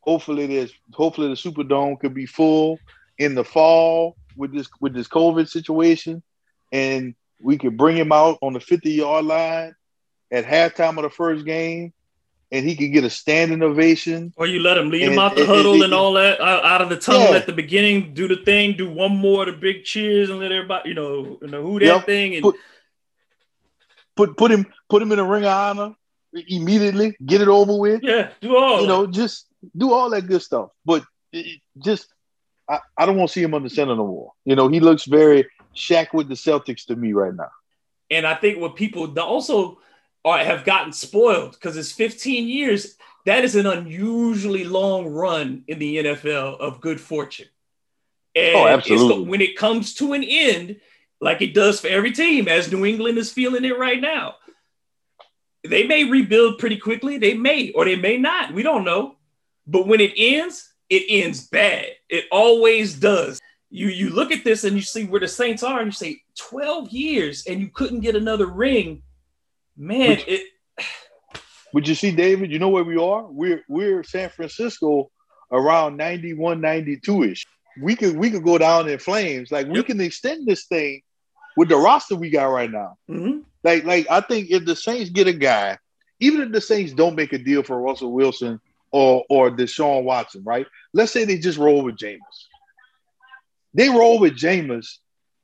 [0.00, 2.78] Hopefully there's hopefully the Superdome could be full
[3.18, 6.22] in the fall with this with this COVID situation.
[6.72, 9.74] And we could bring him out on the 50 yard line
[10.30, 11.92] at halftime of the first game
[12.52, 14.32] and he could get a standing ovation.
[14.36, 16.40] Or you let him lead and, him out the and, huddle and, and, all that
[16.40, 17.36] out of the tunnel yeah.
[17.36, 20.50] at the beginning, do the thing, do one more of the big cheers and let
[20.50, 22.06] everybody, you know, you know who that yep.
[22.06, 22.56] thing and put,
[24.20, 25.94] put put him put him in a ring of honor
[26.32, 28.02] immediately, get it over with.
[28.02, 30.70] Yeah, do all you know, just do all that good stuff.
[30.84, 32.06] But it, just
[32.68, 34.32] I, I don't want to see him on the center no more.
[34.44, 37.50] You know, he looks very Shaq with the Celtics to me right now.
[38.10, 39.78] And I think what people also
[40.24, 42.96] are, have gotten spoiled because it's 15 years.
[43.26, 47.48] That is an unusually long run in the NFL of good fortune.
[48.36, 49.28] Oh, and oh, absolutely.
[49.28, 50.80] when it comes to an end,
[51.20, 54.36] like it does for every team, as New England is feeling it right now,
[55.68, 57.18] they may rebuild pretty quickly.
[57.18, 58.54] They may, or they may not.
[58.54, 59.16] We don't know.
[59.66, 61.86] But when it ends, it ends bad.
[62.08, 63.40] It always does.
[63.68, 66.22] You you look at this and you see where the Saints are, and you say
[66.38, 69.02] 12 years and you couldn't get another ring
[69.80, 70.46] Man, would, it.
[71.72, 72.52] Would you see, David?
[72.52, 73.26] You know where we are?
[73.30, 75.10] We're we're San Francisco
[75.50, 77.46] around 91, 92 ish.
[77.80, 79.50] We could we could go down in flames.
[79.50, 79.86] Like we yep.
[79.86, 81.00] can extend this thing
[81.56, 82.96] with the roster we got right now.
[83.08, 83.40] Mm-hmm.
[83.62, 85.78] Like like I think if the Saints get a guy,
[86.20, 88.60] even if the Saints don't make a deal for Russell Wilson
[88.90, 90.66] or or Deshaun Watson, right?
[90.92, 92.18] Let's say they just roll with Jameis.
[93.74, 94.98] They roll with Jameis.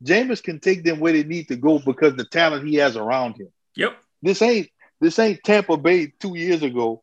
[0.05, 3.37] Jameis can take them where they need to go because the talent he has around
[3.37, 3.49] him.
[3.77, 3.97] Yep.
[4.23, 4.69] This ain't
[5.01, 7.03] this ain't Tampa Bay two years ago,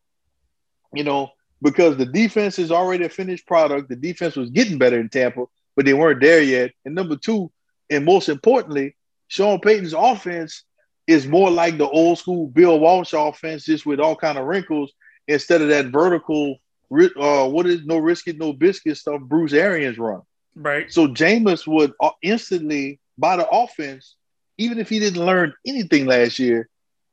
[0.92, 1.30] you know,
[1.62, 3.88] because the defense is already a finished product.
[3.88, 6.72] The defense was getting better in Tampa, but they weren't there yet.
[6.84, 7.50] And number two,
[7.90, 8.96] and most importantly,
[9.28, 10.64] Sean Payton's offense
[11.06, 14.92] is more like the old school Bill Walsh offense, just with all kind of wrinkles
[15.28, 16.56] instead of that vertical.
[16.92, 20.22] Uh, what is no risk it, no biscuit stuff Bruce Arians run.
[20.54, 20.92] Right.
[20.92, 24.14] So Jameis would uh, instantly by the offense,
[24.58, 26.68] even if he didn't learn anything last year,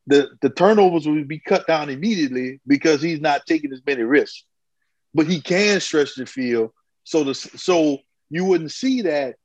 [0.07, 4.43] the, the turnovers will be cut down immediately because he's not taking as many risks.
[5.13, 6.71] But he can stretch the field.
[7.03, 7.97] So the so
[8.29, 9.35] you wouldn't see that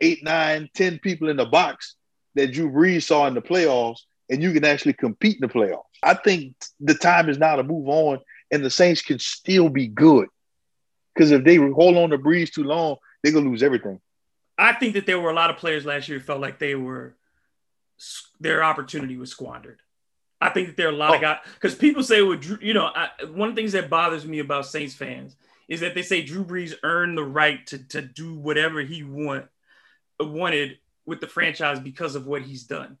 [0.00, 1.96] eight, nine, ten people in the box
[2.34, 5.82] that Drew Brees saw in the playoffs, and you can actually compete in the playoffs.
[6.02, 9.88] I think the time is now to move on, and the Saints can still be
[9.88, 10.28] good.
[11.14, 14.00] Because if they hold on to Brees too long, they're gonna lose everything.
[14.58, 16.74] I think that there were a lot of players last year who felt like they
[16.74, 17.16] were
[18.40, 19.80] their opportunity was squandered.
[20.40, 21.14] I think that there are a lot oh.
[21.14, 23.88] of guys because people say, "Well, Drew, you know, I, one of the things that
[23.88, 25.34] bothers me about Saints fans
[25.68, 29.46] is that they say Drew Brees earned the right to to do whatever he want
[30.20, 32.98] wanted with the franchise because of what he's done."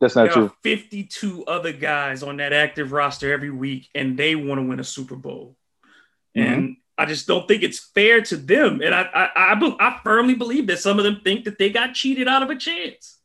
[0.00, 0.52] That's not there true.
[0.62, 4.84] 52 other guys on that active roster every week, and they want to win a
[4.84, 5.56] Super Bowl.
[6.36, 6.52] Mm-hmm.
[6.52, 8.80] And I just don't think it's fair to them.
[8.82, 11.94] And I, I, I, I firmly believe that some of them think that they got
[11.94, 13.18] cheated out of a chance.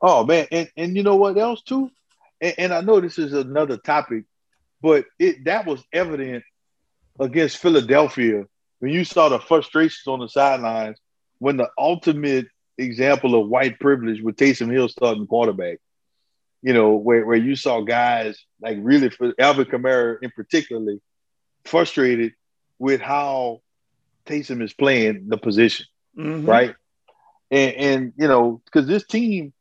[0.00, 1.90] Oh man, and, and you know what else too?
[2.40, 4.24] and, and I know this is another topic,
[4.80, 6.44] but it that was evident
[7.18, 8.46] against Philadelphia
[8.78, 10.98] when you saw the frustrations on the sidelines
[11.38, 12.46] when the ultimate
[12.78, 15.78] example of white privilege with Taysom Hill starting quarterback.
[16.62, 21.00] You know, where, where you saw guys like really for Alvin Kamara in particularly
[21.64, 22.32] frustrated
[22.78, 23.60] with how
[24.26, 25.86] Taysom is playing the position,
[26.16, 26.46] mm-hmm.
[26.46, 26.74] right?
[27.50, 29.52] And and you know, because this team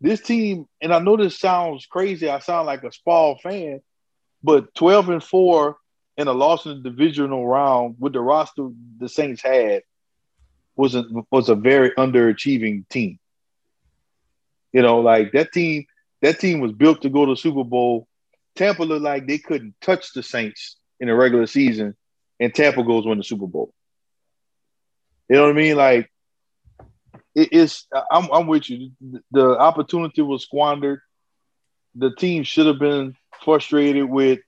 [0.00, 2.28] this team, and I know this sounds crazy.
[2.28, 3.80] I sound like a Spall fan,
[4.42, 5.76] but 12 and 4
[6.16, 9.82] in a loss in the divisional round with the roster the Saints had
[10.80, 13.18] was a, was a very underachieving team.
[14.72, 15.84] You know, like that team,
[16.22, 18.08] that team was built to go to Super Bowl.
[18.56, 21.96] Tampa looked like they couldn't touch the Saints in the regular season,
[22.40, 23.74] and Tampa goes win the Super Bowl.
[25.28, 25.76] You know what I mean?
[25.76, 26.10] Like
[27.34, 27.84] it is.
[28.10, 28.92] I'm, I'm with you.
[29.30, 31.00] The opportunity was squandered.
[31.94, 34.40] The team should have been frustrated with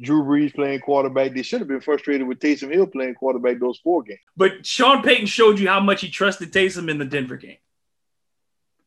[0.00, 1.34] Drew Brees playing quarterback.
[1.34, 4.20] They should have been frustrated with Taysom Hill playing quarterback those four games.
[4.36, 7.58] But Sean Payton showed you how much he trusted Taysom in the Denver game.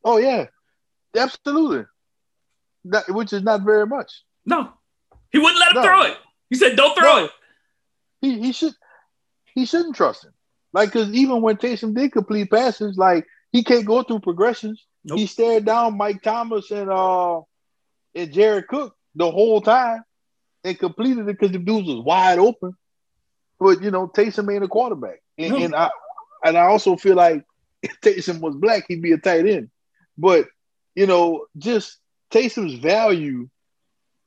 [0.03, 0.47] Oh yeah,
[1.15, 1.85] absolutely.
[2.85, 4.11] That, which is not very much.
[4.45, 4.71] No,
[5.31, 5.83] he wouldn't let him no.
[5.83, 6.17] throw it.
[6.49, 7.25] He said, "Don't throw no.
[7.25, 7.31] it."
[8.21, 8.73] He he should
[9.53, 10.33] he shouldn't trust him.
[10.73, 14.85] Like, because even when Taysom did complete passes, like he can't go through progressions.
[15.03, 15.19] Nope.
[15.19, 17.41] He stared down Mike Thomas and uh
[18.15, 20.03] and Jared Cook the whole time
[20.63, 22.73] and completed it because the dudes was wide open.
[23.59, 25.89] But you know, Taysom ain't a quarterback, and, and I
[26.43, 27.43] and I also feel like
[27.81, 29.69] if Taysom was black, he'd be a tight end.
[30.17, 30.47] But
[30.95, 31.97] you know, just
[32.31, 33.49] Taysom's value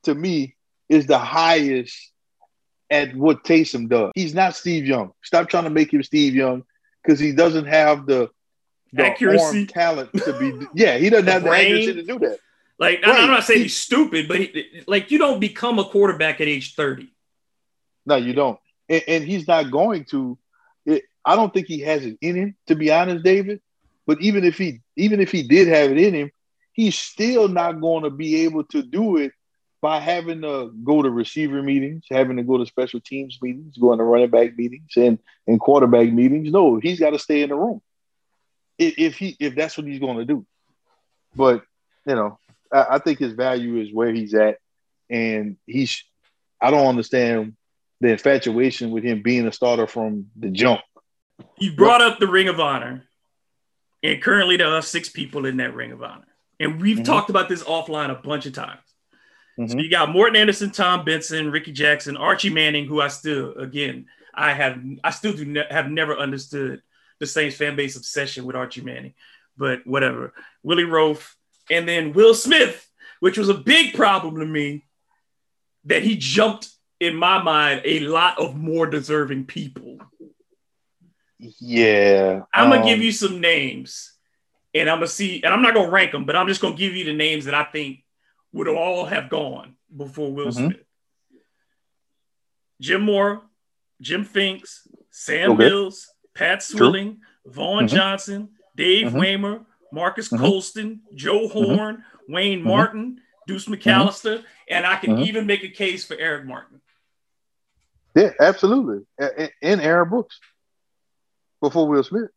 [0.03, 0.55] to me
[0.89, 2.11] is the highest
[2.89, 4.11] at what Taysom does.
[4.15, 5.11] He's not Steve Young.
[5.23, 6.63] Stop trying to make him Steve Young
[7.03, 8.29] because he doesn't have the,
[8.93, 10.65] the accuracy talent to be.
[10.75, 12.39] Yeah, he doesn't have the accuracy to do that.
[12.77, 13.21] Like right.
[13.21, 16.75] I'm not saying he's stupid, but he, like you don't become a quarterback at age
[16.75, 17.09] 30.
[18.05, 18.59] No, you don't,
[18.89, 20.37] and, and he's not going to.
[20.85, 23.61] It, I don't think he has it in him, to be honest, David.
[24.05, 26.31] But even if he, even if he did have it in him,
[26.73, 29.31] he's still not going to be able to do it
[29.81, 33.99] by having to go to receiver meetings, having to go to special teams meetings, going
[33.99, 36.51] to running back meetings and, and quarterback meetings.
[36.51, 37.81] No, he's got to stay in the room.
[38.77, 40.45] If, if he if that's what he's going to do.
[41.35, 41.63] But
[42.05, 42.39] you know,
[42.71, 44.57] I, I think his value is where he's at,
[45.09, 46.03] and he's.
[46.61, 47.55] I don't understand
[48.01, 50.81] the infatuation with him being a starter from the jump.
[51.59, 53.03] You brought up the Ring of Honor,
[54.01, 56.27] and currently there are six people in that Ring of Honor,
[56.59, 57.03] and we've mm-hmm.
[57.03, 58.79] talked about this offline a bunch of times.
[59.59, 59.71] Mm-hmm.
[59.71, 64.07] So you got Morten Andersen, Tom Benson, Ricky Jackson, Archie Manning, who I still, again,
[64.33, 66.81] I have, I still do ne- have never understood
[67.19, 69.13] the Saints fan base obsession with Archie Manning,
[69.57, 70.33] but whatever.
[70.63, 71.35] Willie Roaf,
[71.69, 74.85] and then Will Smith, which was a big problem to me
[75.85, 79.99] that he jumped in my mind a lot of more deserving people.
[81.39, 82.41] Yeah.
[82.53, 84.13] I'm gonna give um, you some names
[84.73, 86.95] and I'm gonna see, and I'm not gonna rank them, but I'm just gonna give
[86.95, 88.03] you the names that I think
[88.51, 90.67] would all have gone before Will mm-hmm.
[90.67, 90.83] Smith.
[92.81, 93.41] Jim Mora,
[94.01, 95.69] Jim Finks, Sam okay.
[95.69, 97.53] Mills, Pat Swilling, True.
[97.53, 97.95] Vaughn mm-hmm.
[97.95, 99.17] Johnson, Dave mm-hmm.
[99.17, 100.43] Waymer, Marques mm-hmm.
[100.43, 101.75] Colston, Joe mm-hmm.
[101.75, 102.67] Horn, Wayne mm-hmm.
[102.67, 106.81] Martin, Deuce McAllister, and I can even make a case for Eric Martin.
[108.15, 109.05] Yeah, absolutely.
[109.61, 110.39] In Aaron Brooks
[111.61, 112.29] before Will Smith.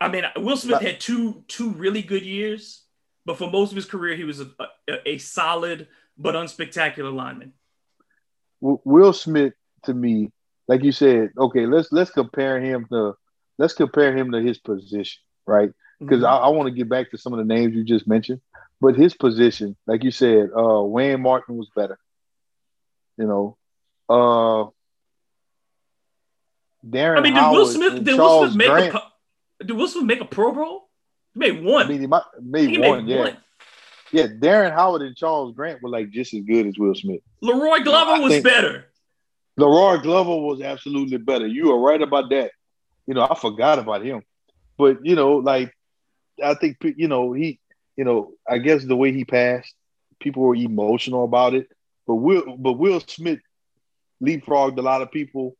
[0.00, 2.82] I mean, Will Smith had two two really good years,
[3.24, 4.48] but for most of his career, he was a,
[4.88, 5.88] a, a solid
[6.18, 7.52] but unspectacular lineman.
[8.60, 10.30] Will Smith, to me,
[10.68, 13.14] like you said, okay, let's let's compare him to
[13.58, 15.70] let's compare him to his position, right?
[16.02, 16.44] Because mm-hmm.
[16.44, 18.40] I, I want to get back to some of the names you just mentioned,
[18.80, 21.98] but his position, like you said, uh, Wayne Martin was better.
[23.16, 23.56] You know,
[24.08, 24.70] uh,
[26.84, 27.18] Darren.
[27.18, 28.04] I mean, did Will Smith?
[28.04, 29.64] Did Will Smith make Grant, a?
[29.64, 30.88] Did Will Smith make a Pro Bowl?
[31.34, 31.86] He made one.
[31.86, 33.06] I mean, he might, made he one.
[33.06, 33.20] Made yeah.
[33.20, 33.36] One.
[34.12, 37.20] Yeah, Darren Howard and Charles Grant were like just as good as Will Smith.
[37.42, 38.86] La'Roi Glover was better.
[39.58, 41.46] La'Roi Glover was absolutely better.
[41.46, 42.52] You are right about that.
[43.06, 44.22] You know, I forgot about him.
[44.76, 45.74] But you know, like
[46.42, 47.60] I think you know he,
[47.96, 49.74] you know, I guess the way he passed,
[50.20, 51.68] people were emotional about it.
[52.06, 53.40] But Will, but Will Smith
[54.22, 55.56] leapfrogged a lot of people.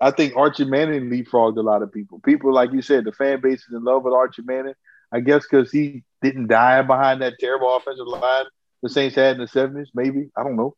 [0.00, 2.20] I think Archie Manning leapfrogged a lot of people.
[2.20, 4.74] People, like you said, the fan base is in love with Archie Manning.
[5.12, 8.46] I guess because he didn't die behind that terrible offensive line
[8.82, 10.30] the Saints had in the 70s, maybe.
[10.36, 10.76] I don't know.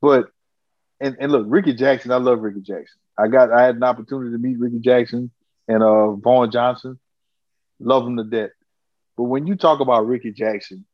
[0.00, 0.26] But
[1.00, 2.98] and, and look, Ricky Jackson, I love Ricky Jackson.
[3.18, 5.30] I got I had an opportunity to meet Ricky Jackson
[5.68, 6.98] and uh Vaughn Johnson.
[7.80, 8.50] Love him to death.
[9.16, 10.84] But when you talk about Ricky Jackson,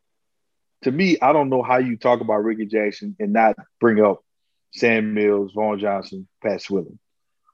[0.83, 4.25] to me, I don't know how you talk about Ricky Jackson and not bring up
[4.73, 6.99] Sam Mills, Vaughn Johnson, Pat Swilling.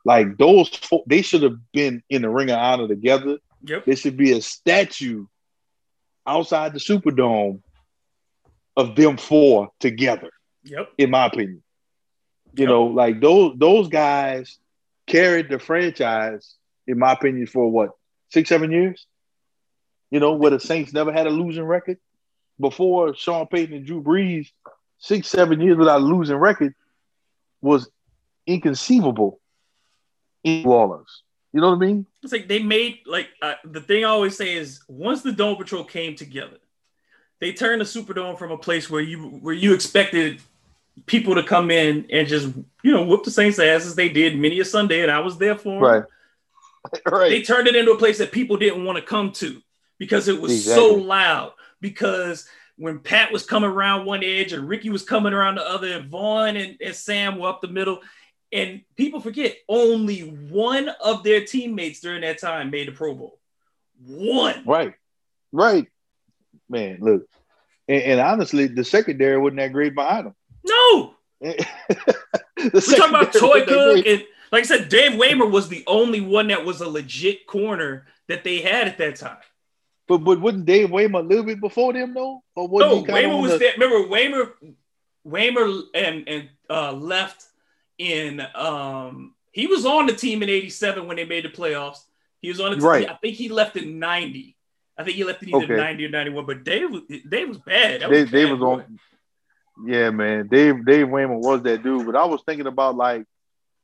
[0.05, 3.85] Like those, four, they should have been in the Ring of Honor together Yep.
[3.87, 5.27] There should be a statue
[6.27, 7.61] outside the Superdome
[8.77, 10.31] of them four together.
[10.65, 10.93] Yep.
[10.99, 11.63] In my opinion.
[12.55, 12.69] You yep.
[12.69, 14.59] know, like those those guys
[15.07, 16.55] carried the franchise,
[16.87, 17.91] in my opinion, for what,
[18.31, 19.07] six, seven years?
[20.11, 21.99] You know, where the Saints never had a losing record.
[22.61, 24.51] Before Sean Payton and Drew Brees,
[24.99, 26.75] six, seven years without a losing record.
[27.61, 27.89] was
[28.47, 29.41] inconceivable
[30.45, 31.23] in New Orleans.
[31.53, 32.07] You know what I mean?
[32.23, 35.57] It's like they made like uh, the thing I always say is once the Dome
[35.57, 36.59] Patrol came together,
[37.41, 40.43] they turned the Superdome from a place where you where you expected
[41.07, 42.49] people to come in and just
[42.83, 45.39] you know whoop the Saints' ass as they did many a Sunday, and I was
[45.39, 45.83] there for them.
[45.83, 46.03] Right.
[47.11, 47.31] right.
[47.31, 49.63] They turned it into a place that people didn't want to come to
[49.99, 50.83] because it was exactly.
[50.83, 51.53] so loud.
[51.81, 55.89] Because when Pat was coming around one edge and Ricky was coming around the other,
[55.89, 58.01] and Vaughn and, and Sam were up the middle,
[58.53, 63.39] and people forget only one of their teammates during that time made the Pro Bowl.
[64.05, 64.63] One.
[64.65, 64.95] Right.
[65.53, 65.87] Right.
[66.69, 67.27] Man, look.
[67.89, 70.35] And, and honestly, the secondary wasn't that great behind them.
[70.65, 71.15] No.
[71.41, 71.55] We're
[72.81, 76.65] talking about Troy Cook and like I said, Dave Waymer was the only one that
[76.65, 79.37] was a legit corner that they had at that time.
[80.09, 82.43] But but wouldn't Dave Waymer a little bit before them though?
[82.57, 83.59] Or no, Waymer was the...
[83.59, 83.73] there.
[83.79, 84.53] Remember Waymer,
[85.27, 87.45] Waymer and and uh, left
[87.99, 91.99] in um he was on the team in 87 when they made the playoffs.
[92.41, 92.87] He was on the team.
[92.87, 93.11] Right.
[93.11, 94.57] I think he left in 90.
[94.97, 95.77] I think he left in either okay.
[95.77, 96.47] 90 or 91.
[96.47, 98.01] But Dave was Dave was bad.
[98.01, 98.99] That Dave, was, Dave was on.
[99.85, 100.49] Yeah, man.
[100.49, 102.07] Dave Dave Waymer was that dude.
[102.07, 103.25] But I was thinking about like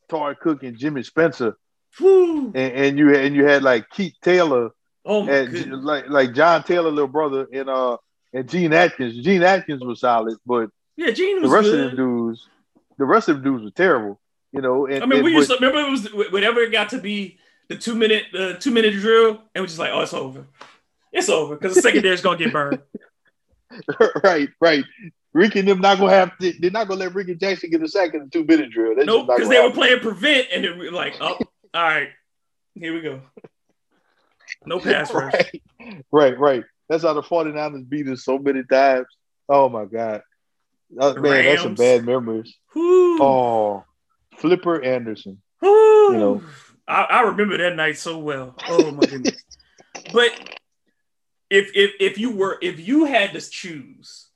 [0.09, 1.57] Troy Cook and Jimmy Spencer.
[2.01, 4.70] And, and, you and you had like Keith Taylor.
[5.05, 7.99] Oh and, like like John Taylor, little brother, and uh
[8.33, 9.23] and Gene Atkins.
[9.23, 11.81] Gene Atkins was solid, but yeah, Gene was the rest good.
[11.81, 12.49] of the dudes
[12.99, 14.21] the rest of the dudes were terrible.
[14.53, 16.91] You know, and, I mean, and, we used to remember it was whenever it got
[16.91, 17.39] to be
[17.69, 20.47] the two minute the two minute drill, and we're just like, oh, it's over,
[21.13, 22.81] it's over because the secondary is gonna get burned.
[24.23, 24.85] right, right.
[25.33, 27.89] Ricky and them not gonna have to, they're not gonna let Ricky Jackson get a
[27.89, 28.95] sack in the two minute drill.
[28.95, 31.37] That's nope, because they were playing prevent, and then we were like, oh,
[31.75, 32.11] all right,
[32.77, 33.23] here we go.
[34.67, 35.33] No pass rush.
[35.81, 36.65] Right, right, right.
[36.89, 39.07] That's how the 49ers beat us so many times.
[39.49, 40.23] Oh my god.
[40.91, 42.55] Man, that's some bad memories.
[42.77, 43.85] Oh,
[44.37, 45.41] Flipper Anderson.
[45.62, 46.43] You know,
[46.87, 48.55] I, I, remember that night so well.
[48.69, 49.43] Oh my goodness!
[50.12, 50.31] but
[51.51, 54.29] if if if you were if you had to choose,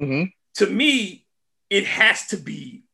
[0.00, 0.24] mm-hmm.
[0.54, 1.26] to me,
[1.70, 2.84] it has to be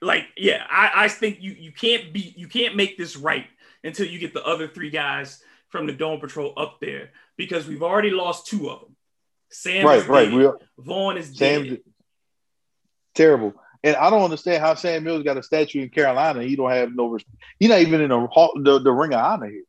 [0.00, 0.66] like yeah.
[0.68, 3.46] I I think you you can't be you can't make this right
[3.84, 5.42] until you get the other three guys
[5.72, 8.96] from the Dome Patrol up there because we've already lost two of them.
[9.50, 10.30] Sam right, right.
[10.30, 10.52] Dead.
[10.78, 11.80] Vaughn is Sam, dead
[13.14, 13.54] terrible.
[13.84, 16.42] And I don't understand how Sam Mills got a statue in Carolina.
[16.42, 17.18] He don't have no.
[17.58, 18.28] He's not even in the
[18.62, 19.64] the, the Ring of Honor here.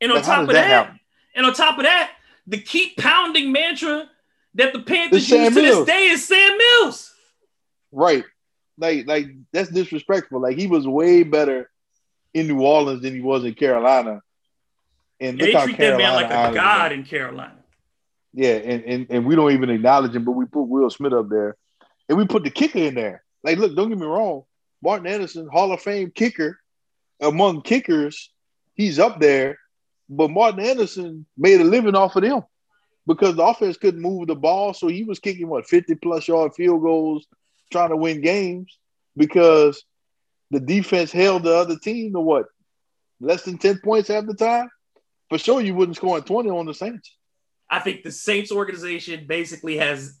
[0.00, 0.96] And on like, top of that, that
[1.34, 2.12] and on top of that,
[2.46, 4.08] the keep pounding mantra
[4.54, 5.86] that the Panthers use to Mills.
[5.86, 7.14] this day is Sam Mills.
[7.92, 8.24] Right,
[8.76, 10.40] like like that's disrespectful.
[10.40, 11.70] Like he was way better
[12.34, 14.20] in New Orleans than he was in Carolina.
[15.20, 17.56] And yeah, they treat Carolina that man like a god in Carolina.
[18.32, 21.28] Yeah, and, and and we don't even acknowledge him, but we put Will Smith up
[21.28, 21.56] there
[22.08, 23.22] and we put the kicker in there.
[23.42, 24.44] Like, look, don't get me wrong,
[24.82, 26.58] Martin Anderson, Hall of Fame kicker,
[27.20, 28.30] among kickers,
[28.74, 29.58] he's up there.
[30.08, 32.42] But Martin Anderson made a living off of them
[33.06, 36.52] because the offense couldn't move the ball, so he was kicking what 50 plus yard
[36.54, 37.26] field goals,
[37.70, 38.76] trying to win games
[39.16, 39.84] because
[40.50, 42.46] the defense held the other team to what
[43.20, 44.68] less than 10 points half the time.
[45.30, 47.16] For sure, you wouldn't score 20 on the Saints.
[47.70, 50.20] I think the Saints organization basically has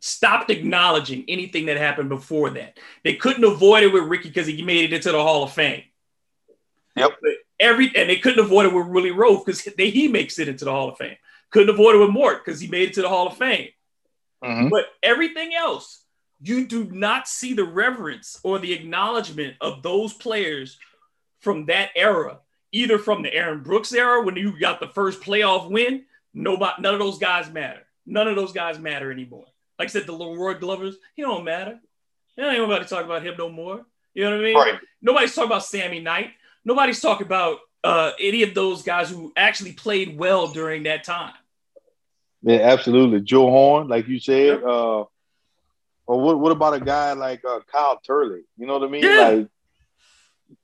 [0.00, 2.78] stopped acknowledging anything that happened before that.
[3.04, 5.82] They couldn't avoid it with Ricky because he made it into the Hall of Fame.
[6.96, 7.10] Yep.
[7.20, 10.64] But every and they couldn't avoid it with Willie Roaf because he makes it into
[10.64, 11.16] the Hall of Fame.
[11.50, 13.68] Couldn't avoid it with Mort because he made it to the Hall of Fame.
[14.42, 14.68] Mm-hmm.
[14.68, 16.04] But everything else,
[16.40, 20.78] you do not see the reverence or the acknowledgement of those players
[21.40, 22.38] from that era,
[22.72, 26.04] either from the Aaron Brooks era when you got the first playoff win.
[26.32, 27.80] Nobody, none of those guys matter.
[28.06, 29.46] None of those guys matter anymore.
[29.78, 31.80] Like I said, the La'Roi Glovers, he don't matter.
[32.38, 33.84] Ain't nobody talking about him no more.
[34.14, 34.56] You know what I mean?
[34.56, 34.78] Right.
[35.02, 36.30] Nobody's talking about Sammy Knight.
[36.64, 41.34] Nobody's talking about uh, any of those guys who actually played well during that time.
[42.42, 43.20] Yeah, absolutely.
[43.20, 44.62] Joe Horn, like you said.
[44.62, 45.04] Uh,
[46.06, 48.42] or what, what about a guy like uh, Kyle Turley?
[48.56, 49.02] You know what I mean?
[49.02, 49.28] Yeah.
[49.28, 49.48] Like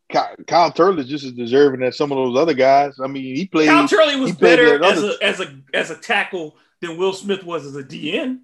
[0.09, 3.01] Kyle, Kyle Turley is just as deserving as some of those other guys.
[3.03, 3.69] I mean, he played.
[3.69, 7.67] Kyle Turley was better as a as a as a tackle than Will Smith was
[7.67, 8.41] as a DN.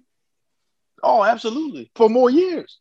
[1.01, 1.91] Oh, absolutely.
[1.95, 2.79] For more years.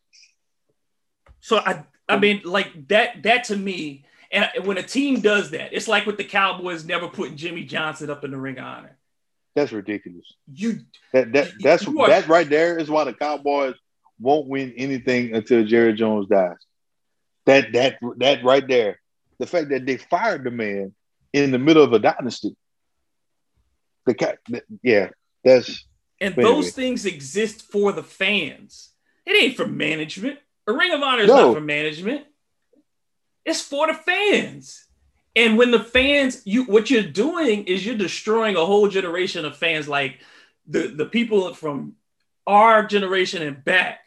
[1.40, 5.72] So I I mean like that that to me and when a team does that,
[5.72, 8.96] it's like with the Cowboys never putting Jimmy Johnson up in the ring of honor.
[9.54, 10.24] That's ridiculous.
[10.52, 10.80] You
[11.12, 13.74] that that that's are, that right there is why the Cowboys
[14.18, 16.56] won't win anything until Jerry Jones dies.
[17.46, 19.00] That that that right there.
[19.38, 20.94] The fact that they fired the man
[21.32, 22.56] in the middle of a dynasty.
[24.06, 24.38] The cat,
[24.82, 25.10] yeah,
[25.44, 25.84] that's
[26.20, 28.90] and those things exist for the fans.
[29.26, 30.38] It ain't for management.
[30.66, 31.46] A Ring of Honor is no.
[31.46, 32.24] not for management.
[33.44, 34.86] It's for the fans.
[35.34, 39.56] And when the fans, you what you're doing is you're destroying a whole generation of
[39.56, 40.20] fans, like
[40.66, 41.94] the, the people from
[42.46, 44.00] our generation and back.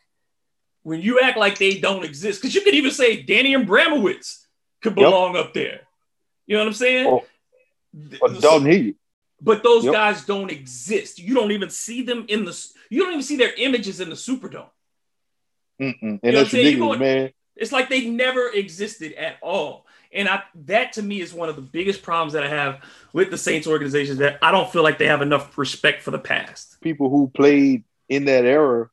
[0.85, 4.45] When you act like they don't exist, because you could even say Danny Abramowicz
[4.83, 5.45] could belong yep.
[5.45, 5.81] up there.
[6.45, 7.07] You know what I'm saying?
[7.07, 7.25] Oh,
[8.21, 8.93] but don't he?
[9.41, 9.93] But those yep.
[9.93, 11.17] guys don't exist.
[11.17, 12.67] You don't even see them in the.
[12.91, 14.69] You don't even see their images in the Superdome.
[15.81, 16.01] Mm-mm.
[16.01, 17.31] And you know that's ridiculous, man.
[17.55, 19.87] It's like they never existed at all.
[20.13, 23.31] And I that to me is one of the biggest problems that I have with
[23.31, 26.79] the Saints organization that I don't feel like they have enough respect for the past.
[26.81, 28.91] People who played in that era,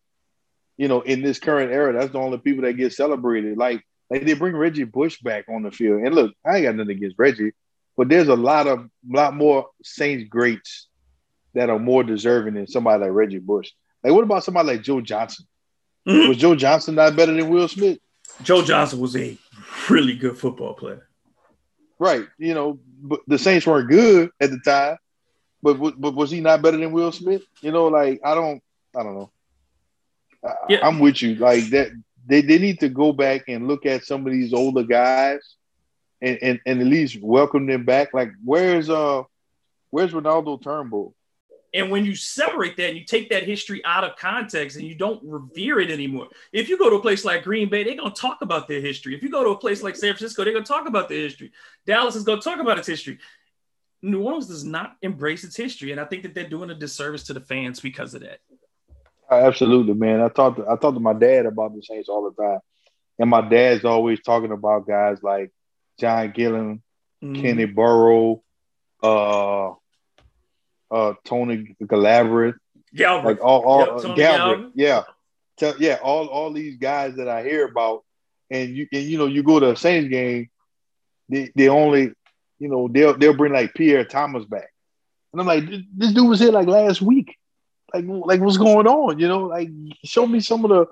[0.76, 3.56] you know, in this current era, that's the only people that get celebrated.
[3.56, 6.02] Like like they bring Reggie Bush back on the field.
[6.02, 7.52] And look, I ain't got nothing against Reggie,
[7.96, 10.88] but there's a lot of lot more Saints greats
[11.54, 13.70] that are more deserving than somebody like Reggie Bush.
[14.04, 15.46] Like, what about somebody like Joe Johnson?
[16.06, 16.28] Mm-hmm.
[16.28, 17.98] Was Joe Johnson not better than Will Smith?
[18.42, 19.36] Joe Johnson was a
[19.88, 21.08] really good football player.
[21.98, 22.26] Right.
[22.36, 24.96] You know, but the Saints weren't good at the time.
[25.62, 27.42] But but was he not better than Will Smith?
[27.60, 28.60] You know, like I don't
[28.96, 29.30] I don't know.
[30.68, 30.86] Yeah.
[30.86, 31.36] I'm with you.
[31.36, 31.90] Like that
[32.26, 35.40] they, they need to go back and look at some of these older guys
[36.20, 38.14] and, and, and at least welcome them back.
[38.14, 39.22] Like where's uh
[39.90, 41.14] where's Renaldo Turnbull?
[41.74, 44.94] And when you separate that and you take that history out of context and you
[44.94, 48.12] don't revere it anymore, if you go to a place like Green Bay, they're going
[48.12, 49.14] to talk about their history.
[49.14, 51.20] If you go to a place like San Francisco, they're going to talk about their
[51.20, 51.50] history.
[51.86, 53.18] Dallas is going to talk about its history.
[54.02, 55.92] New Orleans does not embrace its history.
[55.92, 58.40] And I think that they're doing a disservice to the fans because of that.
[59.32, 60.20] Absolutely, man.
[60.20, 62.60] I talked to, I talked to my dad about the Saints all the time.
[63.18, 65.52] And my dad's always talking about guys like
[65.98, 66.82] John Gillen,
[67.22, 67.40] mm-hmm.
[67.40, 68.42] Kenny Burrough,
[69.02, 69.72] uh,
[70.90, 72.56] uh, Tony Galbreath,
[72.94, 75.02] Galbreath, like all, all yep, uh, Galbreath, yeah,
[75.56, 78.04] Tell, yeah, all all these guys that I hear about,
[78.50, 80.50] and you and you know you go to a Saints game,
[81.28, 82.12] they they only,
[82.58, 84.70] you know, they'll they'll bring like Pierre Thomas back,
[85.32, 85.64] and I'm like,
[85.96, 87.36] this dude was here like last week,
[87.94, 89.68] like like what's going on, you know, like
[90.04, 90.86] show me some of the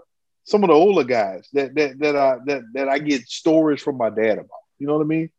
[0.45, 3.97] some of the older guys that that that I that that I get stories from
[3.97, 5.31] my dad about, you know what I mean?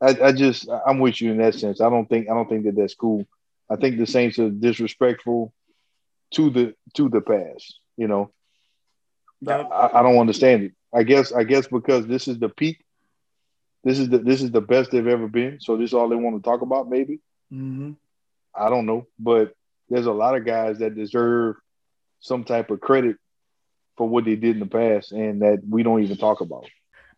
[0.00, 1.80] I, I just I'm with you in that sense.
[1.80, 3.26] I don't think I don't think that that's cool.
[3.70, 5.52] I think the Saints are disrespectful
[6.32, 7.78] to the to the past.
[7.96, 8.32] You know,
[9.40, 9.68] yep.
[9.70, 10.72] I, I, don't understand it.
[10.92, 12.84] I guess I guess because this is the peak.
[13.84, 15.60] This is the this is the best they've ever been.
[15.60, 16.88] So this is all they want to talk about.
[16.88, 17.20] Maybe
[17.52, 17.92] mm-hmm.
[18.54, 19.54] I don't know, but
[19.92, 21.56] there's a lot of guys that deserve
[22.20, 23.16] some type of credit
[23.98, 26.64] for what they did in the past, and that we don't even talk about.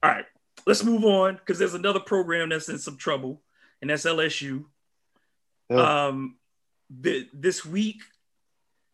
[0.03, 0.25] All right,
[0.67, 3.41] let's move on because there's another program that's in some trouble,
[3.81, 4.65] and that's LSU.
[5.71, 6.07] Yeah.
[6.07, 6.37] Um,
[7.01, 8.03] th- this week,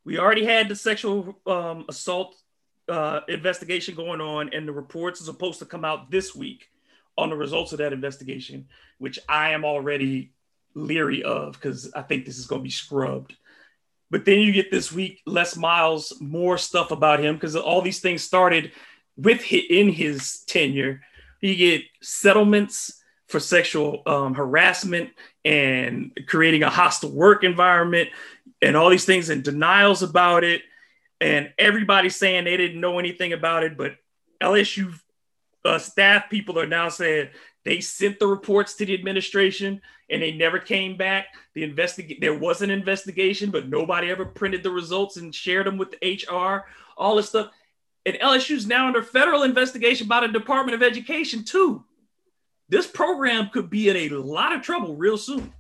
[0.05, 2.37] we already had the sexual um, assault
[2.87, 6.69] uh, investigation going on, and the reports are supposed to come out this week
[7.17, 8.69] on the results of that investigation,
[8.99, 10.33] which I am already
[10.75, 13.37] leery of because I think this is going to be scrubbed.
[14.11, 18.01] But then you get this week, Les Miles, more stuff about him because all these
[18.01, 18.73] things started
[19.17, 21.03] with in his tenure.
[21.41, 25.11] You get settlements for sexual um, harassment
[25.45, 28.11] and creating a hostile work environment
[28.61, 30.63] and all these things and denials about it.
[31.21, 33.97] And everybody saying they didn't know anything about it, but
[34.43, 34.93] LSU
[35.65, 37.29] uh, staff people are now saying
[37.65, 41.27] they sent the reports to the administration and they never came back.
[41.55, 45.79] The investigate there was an investigation, but nobody ever printed the results and shared them
[45.79, 46.65] with the HR.
[46.97, 47.51] All this stuff,
[48.07, 51.85] and LSU's now under federal investigation by the Department of Education too
[52.71, 55.53] this program could be in a lot of trouble real soon.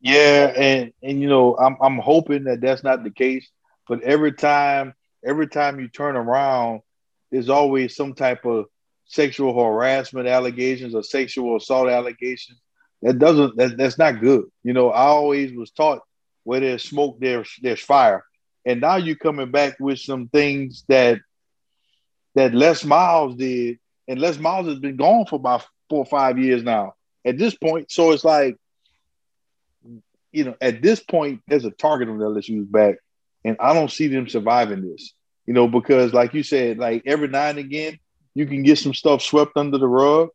[0.00, 3.48] Yeah, and and you know, I'm I'm hoping that that's not the case.
[3.88, 4.94] But every time,
[5.24, 6.82] every time you turn around,
[7.30, 8.66] there's always some type of
[9.10, 12.60] sexual harassment allegations or sexual assault allegations.
[13.02, 14.44] That doesn't that, that's not good.
[14.62, 16.02] You know, I always was taught
[16.44, 18.24] where there's smoke, there's there's fire.
[18.64, 21.18] And now you're coming back with some things that
[22.36, 26.38] that Les Miles did and Les Miles has been gone for about four or five
[26.38, 26.94] years now.
[27.24, 28.56] At this point, so it's like,
[30.30, 32.96] you know, at this point, there's a target on the LSU's back,
[33.44, 35.12] and I don't see them surviving this.
[35.46, 37.98] You know, because like you said, like every now and again,
[38.34, 40.28] you can get some stuff swept under the rug,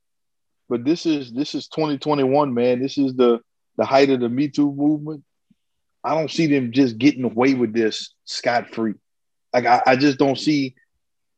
[0.69, 2.81] but this is this is 2021, man.
[2.81, 3.39] This is the
[3.77, 5.23] the height of the Me Too movement.
[6.03, 8.93] I don't see them just getting away with this scot free.
[9.53, 10.75] Like I, I just don't see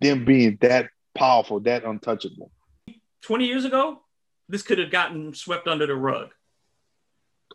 [0.02, 2.52] them being that powerful, that untouchable.
[3.22, 4.02] 20 years ago,
[4.50, 6.30] this could have gotten swept under the rug.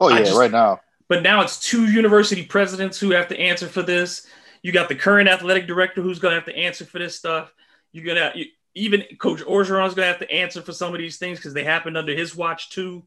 [0.01, 0.81] Oh, yeah, just, right now.
[1.09, 4.27] But now it's two university presidents who have to answer for this.
[4.63, 7.53] You got the current athletic director who's going to have to answer for this stuff.
[7.93, 11.39] You're gonna you, even Coach Orgeron's gonna have to answer for some of these things
[11.39, 13.03] because they happened under his watch too.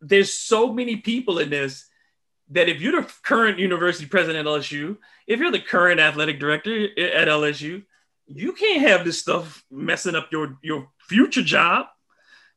[0.00, 1.86] There's so many people in this
[2.50, 6.84] that if you're the current university president at LSU, if you're the current athletic director
[6.84, 7.84] at LSU,
[8.26, 11.86] you can't have this stuff messing up your your future job.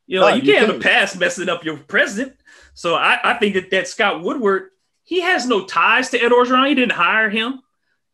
[0.06, 2.34] You know, no, you, you, can't have a past messing up your present.
[2.74, 4.70] So I, I think that, that Scott Woodward,
[5.04, 6.70] he has no ties to Ed Orgeron.
[6.70, 7.62] He didn't hire him.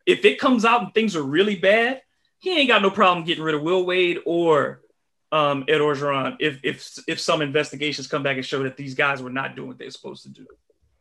[0.05, 2.01] If it comes out and things are really bad,
[2.43, 4.81] he ain't got no problem getting rid of Will Wade or
[5.31, 9.21] um, Ed Orgeron if if if some investigations come back and show that these guys
[9.21, 10.45] were not doing what they're supposed to do.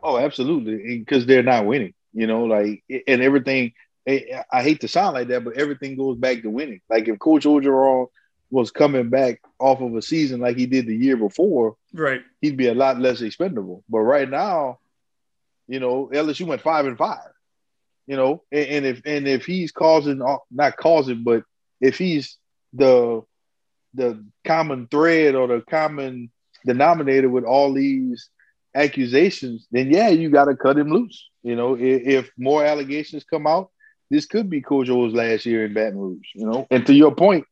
[0.00, 1.94] Oh, absolutely, because they're not winning.
[2.12, 3.72] You know, like and everything.
[4.06, 6.80] I hate to sound like that, but everything goes back to winning.
[6.88, 8.06] Like if Coach Orgeron
[8.50, 12.56] was coming back off of a season like he did the year before, right, he'd
[12.56, 13.82] be a lot less expendable.
[13.88, 14.78] But right now,
[15.66, 17.31] you know, LSU went five and five.
[18.12, 21.44] You know, and, and if and if he's causing not causing, but
[21.80, 22.36] if he's
[22.74, 23.22] the
[23.94, 26.30] the common thread or the common
[26.66, 28.28] denominator with all these
[28.74, 31.26] accusations, then yeah, you got to cut him loose.
[31.42, 33.70] You know, if, if, more allegations come out,
[34.10, 36.28] this could be Coach O's last year in Baton Rouge.
[36.34, 37.46] You know, and to your point,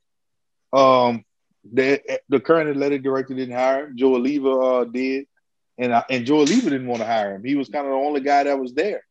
[0.75, 1.25] um,
[1.73, 3.97] the the current athletic director didn't hire him.
[3.97, 5.25] Joe Alleva uh, did,
[5.79, 7.45] and and Joe Alleva didn't want to hire him.
[7.45, 9.05] He was kind of the only guy that was there.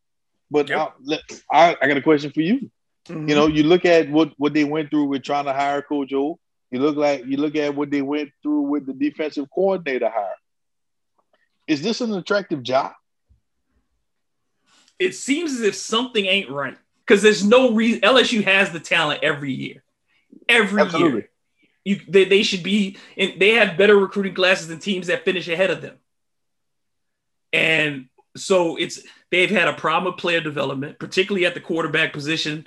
[0.52, 0.94] But yep.
[1.10, 1.18] Uh,
[1.52, 2.72] I, I got a question for you.
[3.08, 3.30] Mm-hmm.
[3.30, 6.14] You know, you look at what what they went through with trying to hire Coach
[6.14, 6.40] O.
[6.72, 10.36] You look like you look at what they went through with the defensive coordinator hire.
[11.68, 12.94] Is this an attractive job?
[15.00, 19.24] It seems as if something ain't right because there's no reason LSU has the talent
[19.24, 19.84] every year.
[20.48, 21.20] Every Absolutely.
[21.20, 21.30] year.
[21.86, 25.48] You, they, they should be and they have better recruiting classes than teams that finish
[25.48, 25.98] ahead of them.
[27.54, 28.10] And
[28.40, 32.66] so it's they've had a problem with player development, particularly at the quarterback position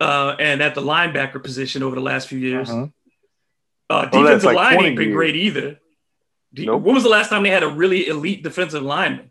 [0.00, 2.70] uh, and at the linebacker position over the last few years.
[2.70, 2.86] Uh-huh.
[3.90, 5.16] Uh, oh, defensive like line ain't been years.
[5.16, 5.78] great either.
[6.56, 6.82] Nope.
[6.82, 9.30] When was the last time they had a really elite defensive lineman?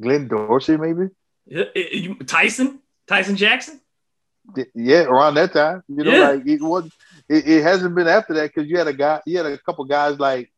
[0.00, 1.08] Glenn Dorsey, maybe.
[2.26, 3.80] Tyson, Tyson Jackson.
[4.74, 6.28] Yeah, around that time, you know, yeah.
[6.30, 6.90] like it was.
[7.28, 9.84] It, it, hasn't been after that because you had a guy, you had a couple
[9.84, 10.50] guys like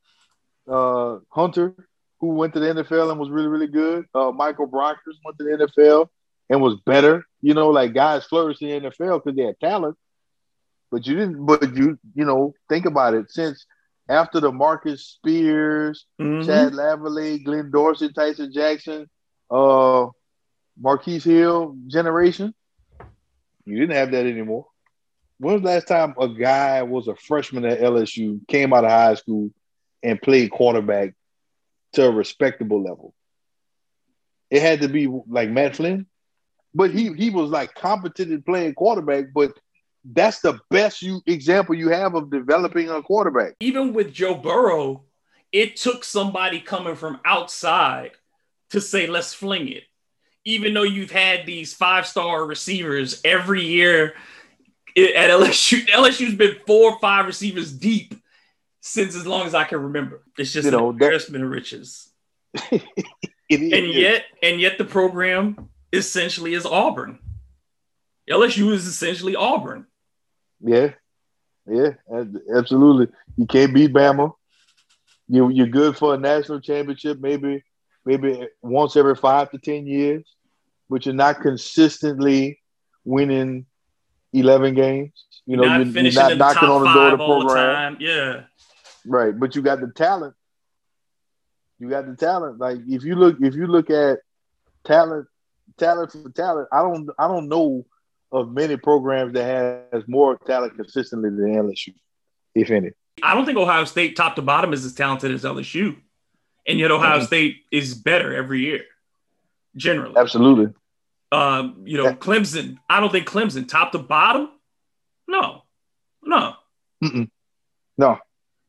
[0.69, 1.75] uh, Hunter,
[2.21, 4.05] who went to the NFL and was really, really good.
[4.15, 6.09] Uh, Michael Brockers went to the NFL
[6.51, 7.25] and was better.
[7.41, 9.97] You know, like guys flourished in the NFL because they had talent.
[10.91, 11.47] But you didn't.
[11.47, 13.31] But you, you know, think about it.
[13.31, 13.65] Since
[14.09, 16.47] after the Marcus Spears, mm-hmm.
[16.47, 19.09] Chad Lavalais, Glenn Dorsey, Tyson Jackson,
[19.51, 20.09] uh,
[20.79, 22.55] Marquise Hill generation,
[23.65, 24.67] you didn't have that anymore.
[25.39, 28.91] When was the last time a guy was a freshman at LSU, came out of
[28.91, 29.51] high school,
[30.03, 31.15] and played quarterback
[31.95, 33.15] to a respectable level?
[34.51, 36.07] It had to be like Matt Flynn,
[36.75, 39.53] but he he was like competent in playing quarterback, but
[40.05, 43.55] that's the best you example you have of developing a quarterback.
[43.61, 45.05] Even with Joe Burrow,
[45.53, 48.13] it took somebody coming from outside
[48.71, 49.85] to say, let's fling it.
[50.45, 54.15] Even though you've had these five star receivers every year
[54.97, 58.15] at LSU, LSU's been four or five receivers deep
[58.81, 60.23] since as long as I can remember.
[60.39, 62.11] It's just you know, an embarrassment of riches.
[62.71, 62.83] and
[63.51, 67.19] yet, and yet the program essentially is Auburn.
[68.29, 69.87] LSU is essentially Auburn.
[70.61, 70.91] Yeah,
[71.67, 71.91] yeah,
[72.55, 73.09] absolutely.
[73.37, 74.33] You can't beat Bama.
[75.29, 77.65] You you're good for a national championship, maybe
[78.05, 80.25] maybe once every five to ten years,
[80.89, 82.61] but you're not consistently
[83.05, 83.67] winning
[84.33, 85.13] eleven games.
[85.47, 87.97] You know, not you're, you're, not knocking on the door of the program.
[87.99, 88.43] The yeah,
[89.07, 89.39] right.
[89.39, 90.35] But you got the talent.
[91.79, 92.59] You got the talent.
[92.59, 94.19] Like if you look, if you look at
[94.85, 95.27] talent,
[95.79, 97.87] talent for talent, I don't, I don't know
[98.33, 101.95] of many programs that has more talent consistently than LSU,
[102.55, 102.91] if any.
[103.23, 105.97] I don't think Ohio State, top to bottom, is as talented as LSU,
[106.67, 107.27] and yet Ohio mm-hmm.
[107.27, 108.85] State is better every year,
[109.77, 110.15] generally.
[110.17, 110.73] Absolutely.
[111.33, 112.15] Um, you know, yeah.
[112.15, 112.79] Clemson.
[112.89, 114.51] I don't think Clemson, top to bottom.
[115.29, 115.63] No,
[116.23, 116.55] no,
[117.03, 117.31] Mm-mm.
[117.99, 118.19] no.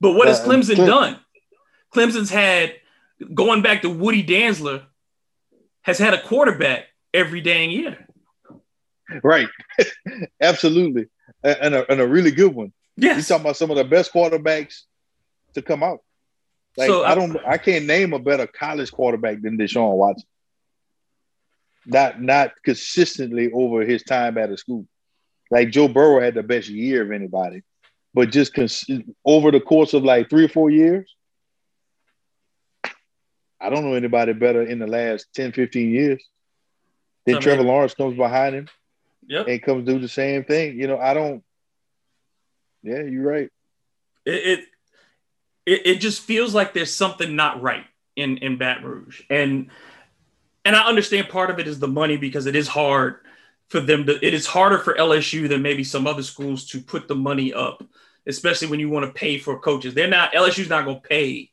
[0.01, 1.19] But what has uh, Clemson Clem- done?
[1.95, 2.73] Clemson's had
[3.33, 4.83] going back to Woody Dantzler,
[5.83, 8.07] has had a quarterback every dang year
[9.23, 9.47] right.
[10.41, 11.07] Absolutely.
[11.43, 12.71] And a, and a really good one.
[12.97, 13.15] Yes.
[13.17, 14.81] He's talking about some of the best quarterbacks
[15.53, 15.99] to come out.
[16.77, 20.27] Like so, I don't I can't name a better college quarterback than Deshaun Watson.
[21.85, 24.87] Not not consistently over his time at a school.
[25.49, 27.63] Like Joe Burrow had the best year of anybody,
[28.13, 28.85] but just cons-
[29.25, 31.13] over the course of like three or four years,
[33.59, 36.23] I don't know anybody better in the last 10, 15 years.
[37.25, 38.67] Then Trevor Lawrence comes behind him
[39.27, 39.47] yep.
[39.47, 40.79] and comes do the same thing.
[40.79, 41.43] You know, I don't
[42.83, 43.49] Yeah, you're right.
[44.25, 44.65] It,
[45.65, 47.85] it it just feels like there's something not right
[48.15, 49.69] in in Baton Rouge, and
[50.65, 53.19] and I understand part of it is the money because it is hard
[53.71, 54.25] for them to.
[54.25, 57.81] It is harder for LSU than maybe some other schools to put the money up,
[58.27, 59.93] especially when you want to pay for coaches.
[59.93, 61.51] They're not LSU's not going to pay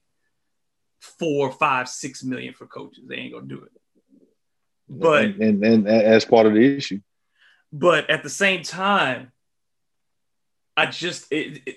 [0.99, 3.05] four, five, six million for coaches.
[3.07, 3.73] They ain't going to do it.
[4.89, 7.01] But and, and, and as part of the issue.
[7.73, 9.31] But at the same time,
[10.77, 11.77] I just it, it,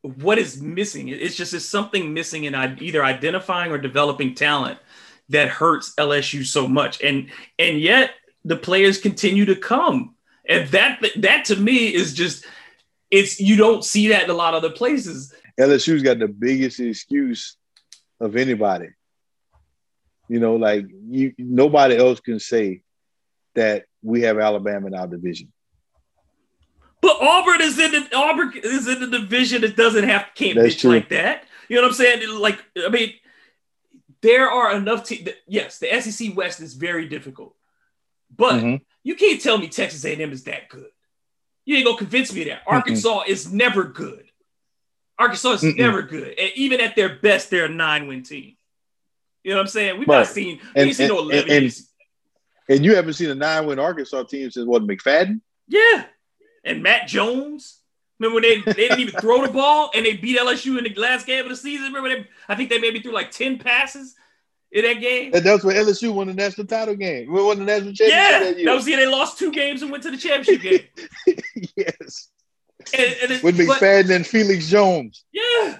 [0.00, 1.08] what is missing?
[1.08, 4.78] It's just it's something missing in either identifying or developing talent
[5.28, 7.02] that hurts LSU so much.
[7.02, 8.12] And and yet
[8.44, 10.14] the players continue to come.
[10.48, 12.44] And that that to me is just
[13.10, 15.32] it's you don't see that in a lot of other places.
[15.58, 17.56] LSU's got the biggest excuse
[18.20, 18.88] of anybody.
[20.28, 22.82] You know, like you nobody else can say
[23.54, 25.52] that we have Alabama in our division.
[27.00, 30.74] But Auburn is in the Auburn is in the division that doesn't have can't That's
[30.74, 30.90] bitch true.
[30.90, 31.44] like that.
[31.68, 32.40] You know what I'm saying?
[32.40, 33.12] Like, I mean,
[34.22, 35.28] there are enough teams.
[35.46, 37.54] Yes, the SEC West is very difficult,
[38.36, 38.76] but mm-hmm.
[39.02, 40.86] you can't tell me Texas A&M is that good.
[41.64, 44.24] You ain't gonna convince me that Arkansas mm is never good.
[45.18, 45.78] Arkansas is Mm-mm.
[45.78, 48.56] never good, and even at their best, they're a nine-win team.
[49.42, 49.98] You know what I'm saying?
[49.98, 50.18] We've right.
[50.18, 51.50] not seen we and, seen no eleven.
[51.50, 51.72] And, and,
[52.68, 55.40] and, you haven't seen a nine-win Arkansas team since what McFadden?
[55.68, 56.04] Yeah,
[56.64, 57.80] and Matt Jones.
[58.20, 60.94] Remember when they, they didn't even throw the ball and they beat LSU in the
[60.94, 61.92] last game of the season?
[61.92, 64.14] Remember they, I think they maybe threw like 10 passes
[64.74, 65.30] in that game.
[65.32, 67.32] And that's when LSU won the national title game.
[67.32, 68.08] We won the national championship.
[68.08, 70.62] Yeah, that, that was the year they lost two games and went to the championship
[70.62, 71.38] game.
[71.76, 72.28] yes.
[72.92, 75.24] And, and it, With McFadden but, and Felix Jones.
[75.32, 75.78] Yeah.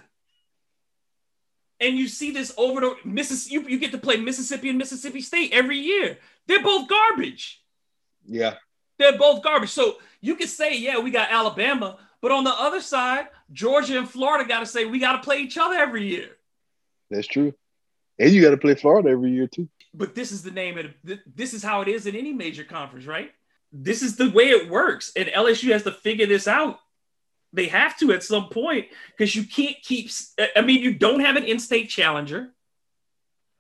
[1.81, 3.55] And you see this over the Mississippi.
[3.55, 6.19] You, you get to play Mississippi and Mississippi State every year.
[6.47, 7.63] They're both garbage.
[8.25, 8.55] Yeah.
[8.99, 9.71] They're both garbage.
[9.71, 14.09] So you can say, yeah, we got Alabama, but on the other side, Georgia and
[14.09, 16.37] Florida got to say we got to play each other every year.
[17.11, 17.55] That's true.
[18.19, 19.69] And you got to play Florida every year too.
[19.93, 20.87] But this is the name of.
[21.35, 23.33] This is how it is in any major conference, right?
[23.73, 26.79] This is the way it works, and LSU has to figure this out.
[27.53, 28.87] They have to at some point
[29.17, 30.11] because you can't keep.
[30.57, 32.53] I mean, you don't have an in-state challenger.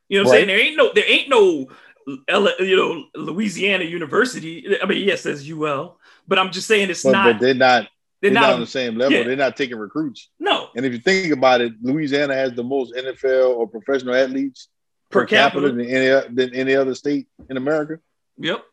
[0.09, 0.46] You know what I'm saying?
[0.48, 0.92] There ain't no.
[0.92, 1.68] There ain't no.
[2.07, 4.76] You know, Louisiana University.
[4.80, 5.98] I mean, yes, there's UL,
[6.28, 7.32] but I'm just saying it's but, not.
[7.32, 7.88] But they're not.
[8.21, 9.19] They're, they're not, not, on the same level.
[9.19, 9.25] Yeah.
[9.25, 10.31] They're not taking recruits.
[10.39, 10.69] No.
[10.75, 14.69] And if you think about it, Louisiana has the most NFL or professional athletes
[15.11, 17.99] per, per capita, capita, than any than any other state in America.
[18.39, 18.65] Yep.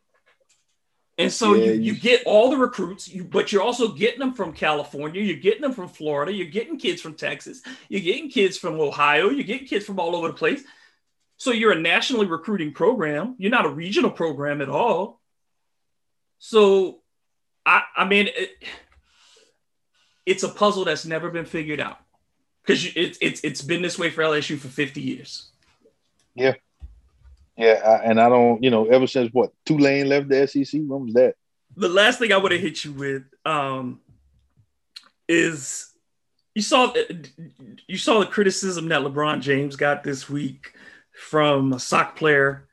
[1.18, 4.20] And so yeah, you, you, you, get all the recruits, you, but you're also getting
[4.20, 8.30] them from California, you're getting them from Florida, you're getting kids from Texas, you're getting
[8.30, 10.64] kids from Ohio, you're getting kids from all over the place.
[11.38, 13.36] So you're a nationally recruiting program.
[13.40, 15.20] You're not a regional program at all.
[16.38, 17.02] So
[17.66, 18.52] I, I mean, it,
[20.26, 22.00] it's a puzzle that's never been figured out
[22.64, 25.50] because it's it's it's been this way for LSU for 50 years.
[26.36, 26.54] Yeah,
[27.58, 31.06] yeah, I, and I don't, you know, ever since what Tulane left the SEC, when
[31.06, 31.36] was that?
[31.76, 34.00] The last thing I would have hit you with um,
[35.28, 35.92] is
[36.56, 36.94] you saw
[37.88, 40.74] you saw the criticism that LeBron James got this week
[41.14, 42.68] from a sock player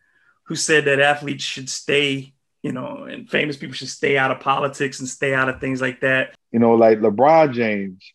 [0.44, 2.32] who said that athletes should stay
[2.68, 5.80] you know, and famous people should stay out of politics and stay out of things
[5.80, 6.34] like that.
[6.52, 8.12] You know, like LeBron James,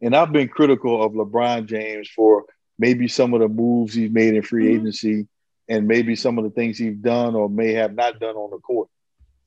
[0.00, 2.46] and I've been critical of LeBron James for
[2.80, 4.80] maybe some of the moves he's made in free mm-hmm.
[4.80, 5.28] agency
[5.68, 8.58] and maybe some of the things he's done or may have not done on the
[8.58, 8.88] court.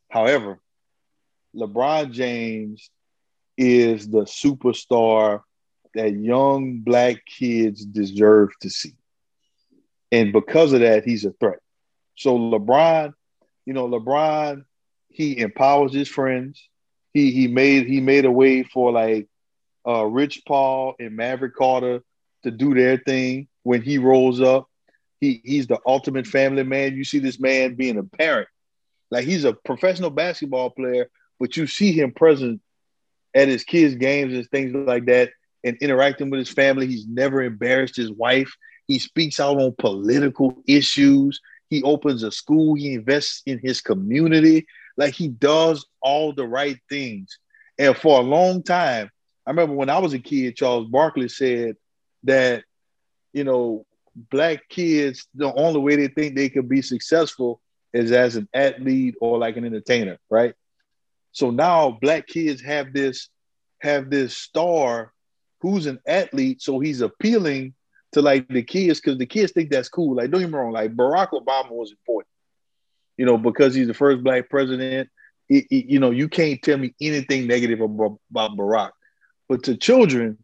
[0.09, 0.61] However,
[1.53, 2.89] LeBron James
[3.57, 5.41] is the superstar
[5.95, 8.93] that young black kids deserve to see.
[10.13, 11.59] And because of that, he's a threat.
[12.15, 13.11] So LeBron
[13.65, 14.65] you know, LeBron,
[15.09, 16.61] he empowers his friends.
[17.13, 19.27] He he made he made a way for like
[19.87, 22.01] uh, Rich Paul and Maverick Carter
[22.43, 24.67] to do their thing when he rolls up.
[25.21, 26.95] He he's the ultimate family man.
[26.95, 28.49] You see this man being a parent.
[29.11, 31.09] Like he's a professional basketball player,
[31.39, 32.61] but you see him present
[33.33, 35.31] at his kids' games and things like that
[35.63, 36.87] and interacting with his family.
[36.87, 38.53] He's never embarrassed his wife.
[38.87, 41.41] He speaks out on political issues.
[41.69, 42.75] He opens a school.
[42.75, 44.67] He invests in his community.
[44.97, 47.39] Like he does all the right things.
[47.77, 49.09] And for a long time,
[49.45, 51.75] I remember when I was a kid, Charles Barkley said
[52.23, 52.63] that,
[53.33, 53.85] you know,
[54.15, 57.61] black kids, the only way they think they can be successful
[57.93, 60.53] is as an athlete or like an entertainer, right?
[61.31, 63.29] So now black kids have this
[63.81, 65.11] have this star
[65.59, 67.73] who's an athlete, so he's appealing
[68.15, 70.15] to like the kids because the kids think that's cool.
[70.15, 72.31] Like, don't get me wrong, like Barack Obama was important,
[73.17, 75.09] you know, because he's the first black president.
[75.49, 78.91] it, it, you know, you can't tell me anything negative about, about Barack.
[79.49, 80.37] But to children,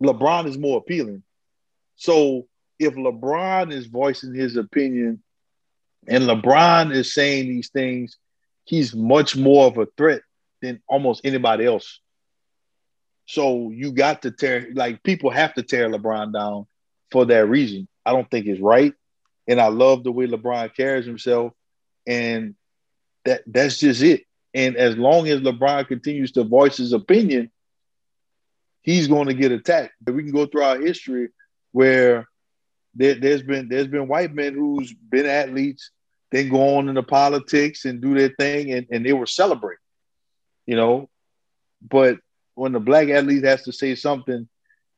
[0.00, 1.24] LeBron is more appealing.
[1.96, 2.46] So
[2.78, 5.20] if LeBron is voicing his opinion
[6.06, 8.18] and LeBron is saying these things,
[8.66, 10.22] he's much more of a threat
[10.60, 11.98] than almost anybody else.
[13.32, 16.66] So you got to tear, like, people have to tear LeBron down
[17.10, 17.88] for that reason.
[18.04, 18.92] I don't think it's right.
[19.48, 21.54] And I love the way LeBron carries himself.
[22.06, 22.56] And
[23.24, 24.24] that that's just it.
[24.52, 27.50] And as long as LeBron continues to voice his opinion,
[28.82, 29.94] he's going to get attacked.
[30.04, 31.30] We can go through our history
[31.70, 32.28] where
[32.94, 35.90] there, has been there's been white men who's been athletes,
[36.32, 39.78] then go on into politics and do their thing, and, and they were celebrating,
[40.66, 41.08] you know.
[41.80, 42.18] But
[42.54, 44.48] when the black athlete has to say something,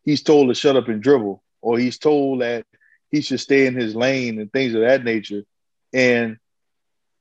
[0.02, 2.66] he's told to shut up and dribble, or he's told that
[3.10, 5.44] he should stay in his lane and things of that nature.
[5.92, 6.38] And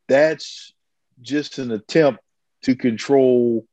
[0.07, 0.73] that's
[1.21, 2.21] just an attempt
[2.63, 3.65] to control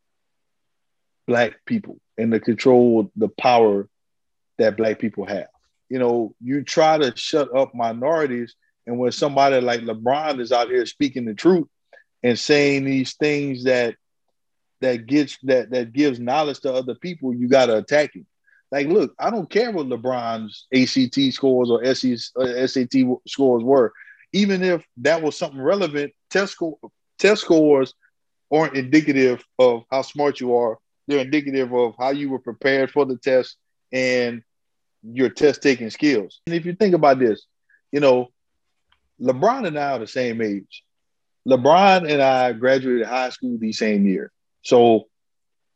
[1.27, 3.89] black people and to control the power
[4.59, 5.49] that black people have.
[5.89, 8.55] You know, you try to shut up minorities,
[8.87, 11.69] and when somebody like LeBron is out here speaking the truth
[12.23, 13.97] and saying these things that
[14.81, 18.27] that gets that that gives knowledge to other people, you got to attack him.
[18.71, 23.93] Like, look, I don't care what LeBron's ACT scores or SAT uh, scores were,
[24.33, 26.13] even if that was something relevant.
[26.31, 26.79] Test score,
[27.19, 27.95] test scores
[28.53, 30.79] aren't indicative of how smart you are.
[31.09, 33.57] They're indicative of how you were prepared for the test
[33.93, 34.43] and
[35.03, 36.41] your test taking skills.
[36.47, 37.47] And if you think about this,
[37.91, 38.29] you know,
[39.21, 40.85] LeBron and I are the same age.
[41.49, 44.31] LeBron and I graduated high school the same year.
[44.63, 45.09] So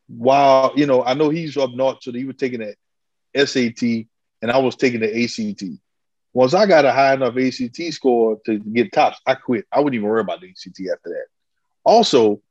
[0.08, 4.06] while, you know, I know he's up north, so he was taking the SAT
[4.42, 5.64] and I was taking the ACT.
[6.32, 9.66] Once I got a high enough ACT score to get tops, I quit.
[9.72, 11.26] I wouldn't even worry about the ACT after that.
[11.84, 12.42] Also,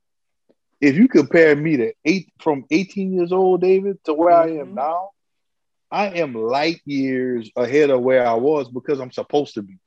[0.80, 4.58] if you compare me to eight from 18 years old, David, to where mm-hmm.
[4.58, 4.74] I am mm-hmm.
[4.74, 5.10] now,
[5.90, 9.78] I am light years ahead of where I was because I'm supposed to be.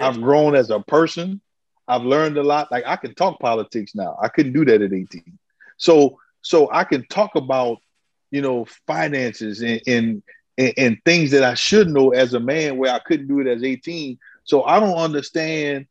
[0.00, 1.40] I've grown as a person.
[1.86, 2.70] I've learned a lot.
[2.70, 4.18] Like I can talk politics now.
[4.20, 5.38] I couldn't do that at 18.
[5.76, 7.78] So so I can talk about,
[8.30, 10.22] you know, finances and
[10.56, 13.48] and, and, things that I should know as a man where I couldn't do it
[13.48, 14.18] as 18.
[14.44, 15.86] So I don't understand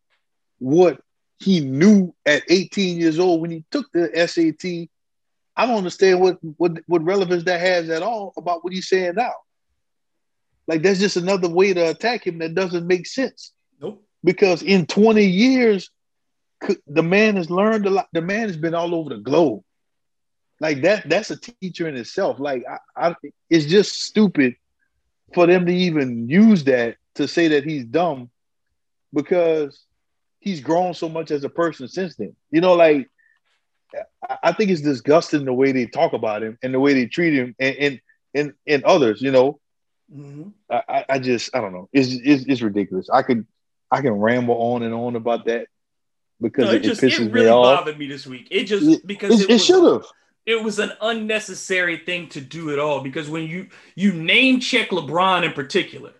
[0.59, 1.01] what
[1.39, 4.87] he knew at 18 years old when he took the SAT.
[5.55, 9.15] I don't understand what, what, what relevance that has at all about what he's saying
[9.15, 9.33] now.
[10.67, 13.51] Like that's just another way to attack him that doesn't make sense.
[13.81, 14.01] Nope.
[14.23, 15.89] Because in 20 years,
[16.87, 18.07] the man has learned a lot.
[18.13, 19.63] The man has been all over the globe.
[20.63, 22.39] Like that, that's a teacher in itself.
[22.39, 22.63] Like
[22.95, 23.15] I, I,
[23.49, 24.55] it's just stupid
[25.33, 28.29] for them to even use that to say that he's dumb
[29.13, 29.83] because
[30.39, 32.33] he's grown so much as a person since then.
[32.49, 33.09] You know, like
[34.41, 37.33] I think it's disgusting the way they talk about him and the way they treat
[37.33, 38.01] him and and
[38.33, 39.21] and, and others.
[39.21, 39.59] You know,
[40.09, 40.47] mm-hmm.
[40.71, 41.89] I, I just I don't know.
[41.91, 43.09] It's, it's, it's ridiculous.
[43.09, 43.45] I could
[43.91, 45.67] I can ramble on and on about that
[46.39, 48.47] because no, it, it, just, it really bothered me this week.
[48.49, 50.05] It just because it, it should have.
[50.45, 54.89] It was an unnecessary thing to do at all because when you you name check
[54.89, 56.11] LeBron in particular,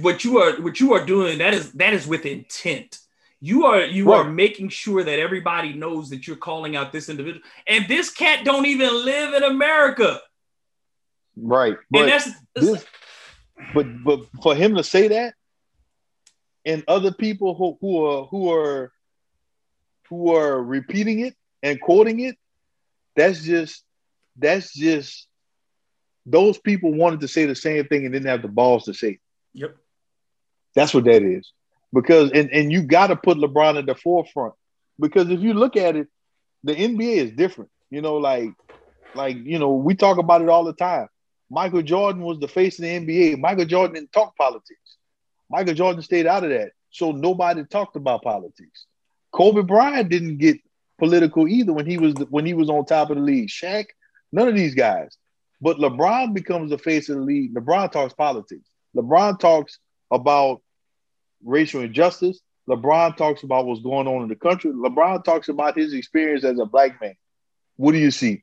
[0.00, 3.00] what you are what you are doing that is that is with intent
[3.44, 4.20] you are you right.
[4.20, 7.44] are making sure that everybody knows that you're calling out this individual.
[7.66, 10.18] And this cat don't even live in America.
[11.36, 11.76] Right.
[11.90, 12.86] But and that's, that's this,
[13.74, 15.34] but but for him to say that
[16.64, 18.92] and other people who, who are who are
[20.08, 22.36] who are repeating it and quoting it,
[23.16, 23.84] that's just
[24.36, 25.26] that's just
[26.26, 29.10] those people wanted to say the same thing and didn't have the balls to say
[29.10, 29.20] it.
[29.54, 29.76] Yep.
[30.74, 31.52] That's what that is
[31.94, 34.54] because and, and you got to put LeBron at the forefront
[34.98, 36.08] because if you look at it,
[36.64, 37.70] the NBA is different.
[37.90, 38.50] You know, like
[39.14, 41.08] like you know, we talk about it all the time.
[41.50, 43.38] Michael Jordan was the face of the NBA.
[43.38, 44.96] Michael Jordan didn't talk politics.
[45.48, 48.86] Michael Jordan stayed out of that, so nobody talked about politics.
[49.30, 50.58] Kobe Bryant didn't get
[51.04, 53.48] political either when he was when he was on top of the league.
[53.48, 53.86] Shaq,
[54.32, 55.16] none of these guys.
[55.60, 57.54] But LeBron becomes the face of the league.
[57.54, 58.68] LeBron talks politics.
[58.96, 59.78] LeBron talks
[60.10, 60.62] about
[61.42, 62.40] racial injustice.
[62.68, 64.70] LeBron talks about what's going on in the country.
[64.70, 67.14] LeBron talks about his experience as a black man.
[67.76, 68.42] What do you see?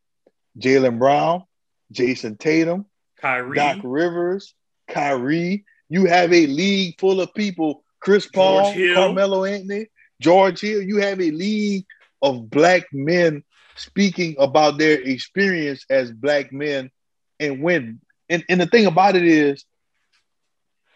[0.59, 1.43] Jaylen Brown,
[1.91, 2.85] Jayson Tatum,
[3.19, 4.53] Kyrie, Doc Rivers,
[4.87, 5.65] Kyrie.
[5.89, 7.83] You have a league full of people.
[7.99, 9.87] Chris Paul, Carmelo Anthony,
[10.19, 10.81] George Hill.
[10.81, 11.85] You have a league
[12.21, 13.43] of black men
[13.75, 16.91] speaking about their experience as black men
[17.39, 18.01] and when.
[18.29, 19.65] And, and the thing about it is,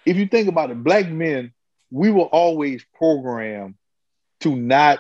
[0.06, 1.54] if you think about it, black men
[1.92, 3.76] we were always programmed
[4.42, 5.00] to not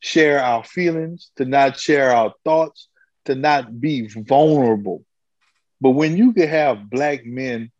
[0.00, 2.88] share our feelings, to not share our thoughts,
[3.26, 5.04] to not be vulnerable.
[5.80, 7.70] But when you can have black men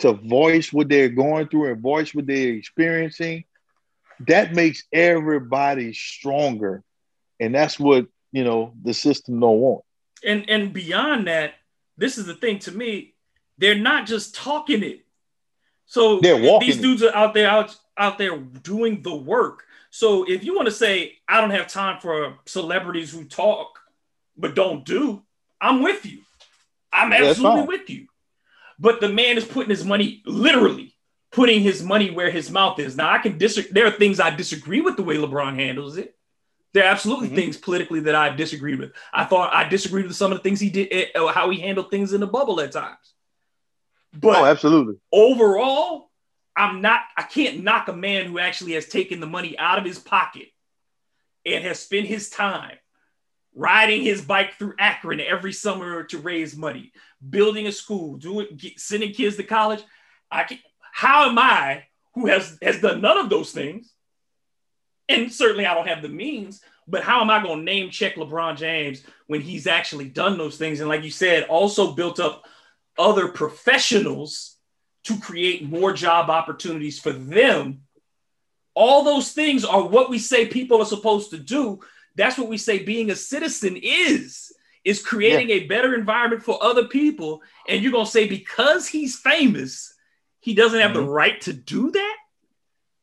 [0.00, 3.44] to voice what they're going through and voice what they're experiencing,
[4.26, 6.82] that makes everybody stronger.
[7.42, 9.84] And that's what, you know, the system don't want.
[10.24, 11.54] And and beyond that,
[11.96, 13.14] this is the thing to me,
[13.58, 15.04] they're not just talking it.
[15.86, 19.64] So these dudes are out there out out there doing the work.
[19.90, 23.78] So if you want to say I don't have time for celebrities who talk
[24.36, 25.22] but don't do,
[25.60, 26.20] I'm with you.
[26.92, 28.06] I'm absolutely with you.
[28.78, 30.92] But the man is putting his money literally
[31.32, 32.96] putting his money where his mouth is.
[32.96, 33.72] Now I can disagree.
[33.72, 36.14] There are things I disagree with the way LeBron handles it.
[36.72, 37.36] There are absolutely mm-hmm.
[37.36, 38.92] things politically that I disagreed with.
[39.12, 41.90] I thought I disagreed with some of the things he did, eh, how he handled
[41.90, 43.14] things in the bubble at times.
[44.14, 44.96] But oh, absolutely.
[45.12, 46.10] Overall,
[46.56, 47.00] I'm not.
[47.16, 50.48] I can't knock a man who actually has taken the money out of his pocket
[51.44, 52.76] and has spent his time
[53.54, 56.92] riding his bike through Akron every summer to raise money,
[57.28, 59.82] building a school, doing sending kids to college.
[60.30, 60.58] I can,
[60.92, 63.91] how am I, who has has done none of those things,
[65.12, 68.16] and certainly I don't have the means, but how am I going to name check
[68.16, 70.80] LeBron James when he's actually done those things?
[70.80, 72.44] And like you said, also built up
[72.98, 74.56] other professionals
[75.04, 77.82] to create more job opportunities for them.
[78.74, 81.80] All those things are what we say people are supposed to do.
[82.14, 84.52] That's what we say being a citizen is
[84.84, 85.56] is creating yeah.
[85.56, 87.42] a better environment for other people.
[87.68, 89.94] And you're gonna say because he's famous,
[90.40, 91.06] he doesn't have mm-hmm.
[91.06, 92.16] the right to do that?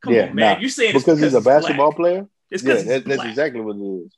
[0.01, 0.53] Come yeah, on, man.
[0.55, 1.97] Nah, You're saying because, he's a basketball black.
[1.97, 2.27] player?
[2.51, 4.11] It's yeah, that, that's exactly what it is.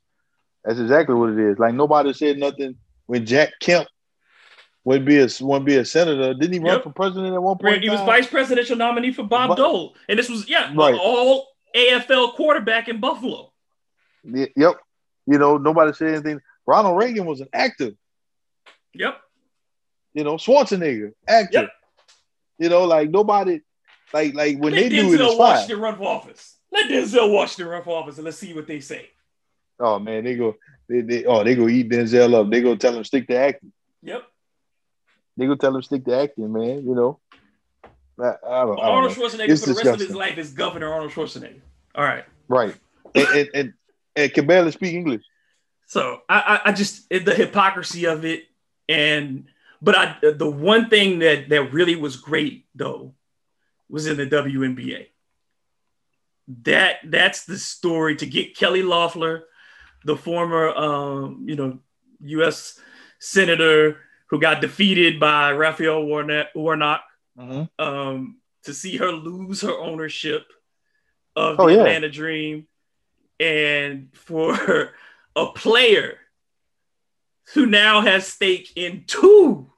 [0.64, 1.58] That's exactly what it is.
[1.58, 2.76] Like nobody said nothing
[3.06, 3.88] when Jack Kemp
[4.84, 6.34] would be a would be a senator.
[6.34, 7.82] Didn't he run for president at one point?
[7.82, 10.94] He was vice presidential nominee for Bob but, Dole, and this was yeah, right.
[10.94, 13.52] all AFL quarterback in Buffalo.
[14.24, 14.76] Yep.
[15.26, 16.40] You know, nobody said anything.
[16.66, 17.92] Ronald Reagan was an actor.
[18.94, 19.20] Yep.
[20.14, 21.62] You know, Schwarzenegger, actor.
[21.62, 21.70] Yep.
[22.58, 23.60] You know, like nobody,
[24.12, 25.82] like like when Let they Denzel do it, Washington fine.
[25.82, 26.56] run for office.
[26.70, 29.10] Let Denzel Washington run for office, and let's see what they say.
[29.80, 30.56] Oh man, they go,
[30.88, 32.50] they, they oh they go eat Denzel up.
[32.50, 33.72] They go tell him stick to acting.
[34.02, 34.22] Yep.
[35.36, 36.84] They go tell him stick to acting, man.
[36.86, 37.18] You know.
[38.20, 39.74] I, I don't, Arnold Schwarzenegger it's for the disgusting.
[39.74, 41.60] rest of his life is Governor Arnold Schwarzenegger.
[41.94, 42.24] All right.
[42.46, 42.76] Right.
[43.14, 43.72] and, and, and,
[44.14, 45.22] and can barely speak English.
[45.86, 48.44] So I, I just the hypocrisy of it,
[48.88, 49.46] and
[49.80, 53.14] but I the one thing that that really was great though
[53.92, 55.08] was in the WNBA.
[56.64, 59.44] That that's the story to get Kelly Loeffler,
[60.04, 61.78] the former um, you know
[62.22, 62.80] U.S.
[63.20, 67.02] senator who got defeated by Raphael Warnock, Warnock
[67.38, 67.64] mm-hmm.
[67.78, 70.46] um, to see her lose her ownership
[71.36, 71.80] of the oh, yeah.
[71.80, 72.66] Atlanta Dream,
[73.38, 74.92] and for
[75.36, 76.18] a player
[77.54, 79.70] who now has stake in two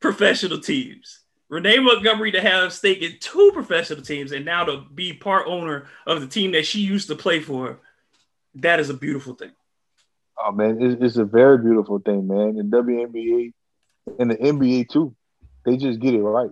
[0.00, 1.21] professional teams.
[1.52, 5.84] Renee Montgomery to have stake in two professional teams and now to be part owner
[6.06, 7.78] of the team that she used to play for.
[8.54, 9.50] That is a beautiful thing.
[10.42, 12.56] Oh man, it's, it's a very beautiful thing, man.
[12.56, 13.52] The WNBA
[14.18, 15.14] and the NBA too,
[15.66, 16.50] they just get it right.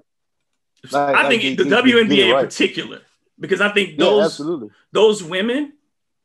[0.92, 2.44] Like, I think like the they, WNBA they in right.
[2.44, 3.01] particular,
[3.38, 5.72] because I think those yeah, those women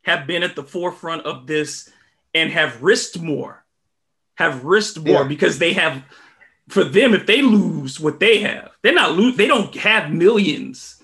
[0.02, 1.90] have been at the forefront of this
[2.34, 3.64] and have risked more,
[4.36, 5.28] have risked more yeah.
[5.28, 6.04] because they have
[6.70, 9.38] for them, if they lose what they have, they're not lose.
[9.38, 11.02] They don't have millions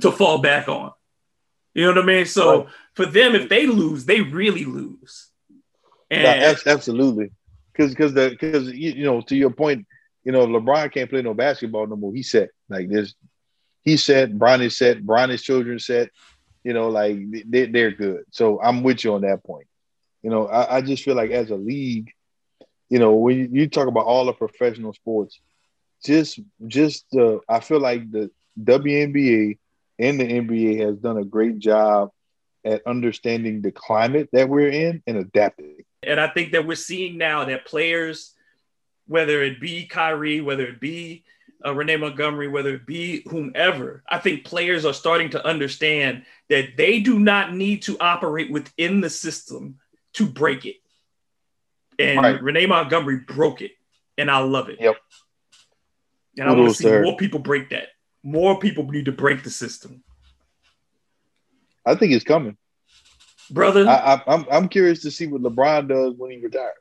[0.00, 0.92] to fall back on.
[1.74, 2.26] You know what I mean?
[2.26, 2.72] So right.
[2.94, 5.28] for them, if they lose, they really lose.
[6.10, 7.30] And yeah, absolutely,
[7.72, 9.86] because because the because you, know to your point,
[10.24, 12.14] you know LeBron can't play no basketball no more.
[12.14, 13.14] He said like this.
[13.82, 14.36] He's set.
[14.36, 15.04] Bronny's set.
[15.04, 16.10] Bronny's children set.
[16.64, 18.24] You know, like they, they're good.
[18.30, 19.66] So I'm with you on that point.
[20.22, 22.12] You know, I, I just feel like as a league,
[22.88, 25.40] you know, when you, talk about all the professional sports,
[26.04, 28.30] just just uh, I feel like the
[28.62, 29.58] WNBA
[29.98, 32.10] and the NBA has done a great job
[32.64, 35.84] at understanding the climate that we're in and adapting.
[36.02, 38.34] And I think that we're seeing now that players,
[39.06, 41.24] whether it be Kyrie, whether it be
[41.64, 46.76] uh, Renee Montgomery, whether it be whomever, I think players are starting to understand that
[46.76, 49.78] they do not need to operate within the system
[50.14, 50.76] to break it
[51.98, 52.42] and right.
[52.42, 53.72] Renee Montgomery broke it,
[54.16, 54.78] and I love it.
[54.80, 54.96] Yep.
[56.38, 57.88] And I want to see more people break that.
[58.22, 60.02] More people need to break the system.
[61.84, 62.56] I think it's coming,
[63.50, 63.88] brother.
[63.88, 66.74] I, am I'm, I'm curious to see what LeBron does when he retires.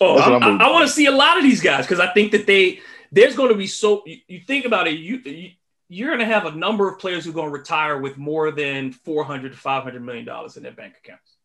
[0.00, 2.32] Oh, I, I, I want to see a lot of these guys because I think
[2.32, 2.80] that they
[3.12, 4.02] there's going to be so.
[4.06, 5.50] You, you think about it, you, you
[5.88, 8.50] you're going to have a number of players who are going to retire with more
[8.50, 11.36] than 400 to 500 million dollars in their bank accounts.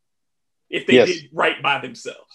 [0.70, 1.08] if they yes.
[1.08, 2.34] did right by themselves.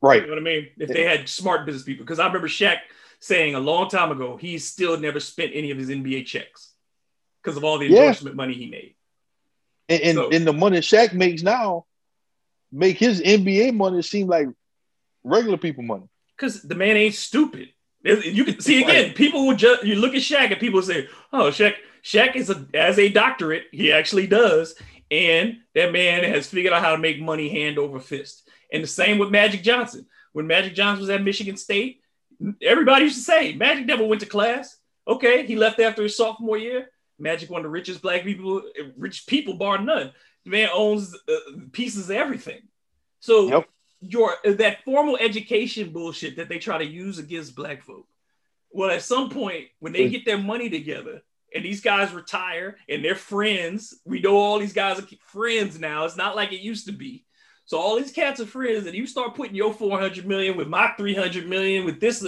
[0.00, 0.22] Right.
[0.22, 0.68] You know what I mean?
[0.78, 2.04] If they had smart business people.
[2.04, 2.78] Because I remember Shaq
[3.20, 6.72] saying a long time ago he still never spent any of his NBA checks
[7.42, 8.36] because of all the endorsement yeah.
[8.36, 8.94] money he made.
[9.88, 11.86] And, and, so, and the money Shaq makes now
[12.72, 14.48] make his NBA money seem like
[15.22, 16.08] regular people money.
[16.36, 17.68] Because the man ain't stupid.
[18.04, 19.14] You can see again, right.
[19.14, 22.66] people will just you look at Shaq and people say, "Oh, Shaq, Shaq is a
[22.74, 23.66] as a doctorate.
[23.70, 24.74] He actually does,
[25.08, 28.41] and that man has figured out how to make money hand over fist."
[28.72, 30.06] And the same with Magic Johnson.
[30.32, 32.00] When Magic Johnson was at Michigan State,
[32.60, 34.78] everybody used to say Magic never went to class.
[35.06, 36.88] Okay, he left after his sophomore year.
[37.18, 38.62] Magic one of the richest black people,
[38.96, 40.12] rich people bar none.
[40.44, 41.36] The man owns uh,
[41.70, 42.62] pieces of everything.
[43.20, 43.68] So yep
[44.02, 48.06] your that formal education bullshit that they try to use against black folk.
[48.70, 51.22] Well, at some point, when they get their money together
[51.54, 56.04] and these guys retire and they're friends, we know all these guys are friends now.
[56.04, 57.24] It's not like it used to be.
[57.72, 60.92] So all these cats are friends, and you start putting your 400 million with my
[60.98, 62.22] 300 million with this,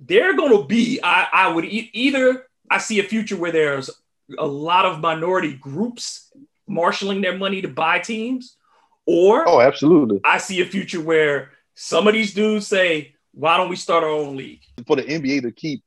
[0.00, 0.98] they're going to be.
[1.00, 3.88] I, I would e- either I see a future where there's
[4.36, 6.32] a lot of minority groups
[6.66, 8.56] marshaling their money to buy teams,
[9.06, 10.20] or oh, absolutely.
[10.24, 14.10] I see a future where some of these dudes say, "Why don't we start our
[14.10, 15.84] own league?" For the NBA to keep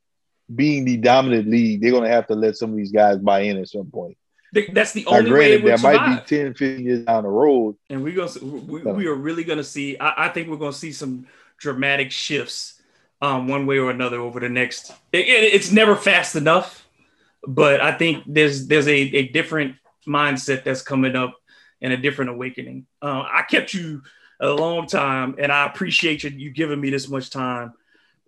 [0.55, 3.41] being the dominant league, they're going to have to let some of these guys buy
[3.41, 4.17] in at some point.
[4.53, 6.09] That's the only granted, way it would there survive.
[6.09, 7.75] might be 10, 15 years down the road.
[7.89, 9.97] And we're gonna we, we are really gonna see.
[9.97, 11.27] I, I, think we're gonna see some
[11.57, 12.81] dramatic shifts,
[13.21, 14.91] um, one way or another over the next.
[15.11, 16.87] It, it, it's never fast enough,
[17.45, 19.75] but I think there's there's a, a different
[20.07, 21.35] mindset that's coming up
[21.81, 22.85] and a different awakening.
[23.01, 24.01] Uh, I kept you
[24.39, 27.73] a long time, and I appreciate you, you giving me this much time.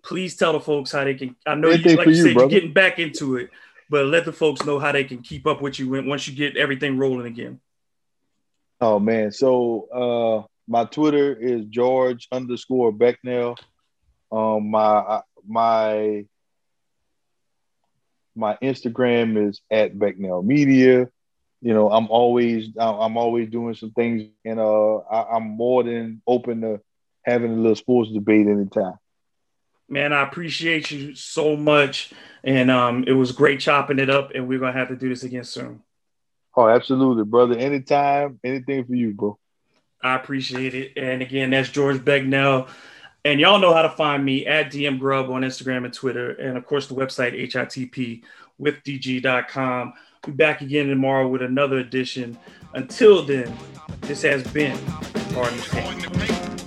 [0.03, 1.36] Please tell the folks how they can.
[1.45, 2.51] I know you, like you, you said, brother.
[2.51, 3.49] you're getting back into it,
[3.89, 6.57] but let the folks know how they can keep up with you once you get
[6.57, 7.59] everything rolling again.
[8.81, 13.57] Oh man, so uh, my Twitter is George underscore Becknell.
[14.31, 16.25] Um, my my
[18.35, 21.09] my Instagram is at Becknell Media
[21.61, 26.21] you know, I'm always I'm always doing some things, and uh, I, am more than
[26.25, 26.79] open to
[27.23, 28.95] having a little sports debate anytime.
[29.89, 32.11] Man, I appreciate you so much,
[32.43, 35.23] and um, it was great chopping it up, and we're gonna have to do this
[35.23, 35.81] again soon.
[36.55, 37.57] Oh, absolutely, brother.
[37.57, 39.37] Anytime, anything for you, bro.
[40.03, 42.69] I appreciate it, and again, that's George Becknell.
[43.25, 46.57] And y'all know how to find me at DM Grub on Instagram and Twitter, and
[46.57, 48.23] of course the website hitp
[48.57, 49.93] with dg.com.
[50.25, 52.37] We'll be back again tomorrow with another edition.
[52.73, 53.55] Until then,
[54.01, 54.77] this has been
[55.71, 56.59] Pain.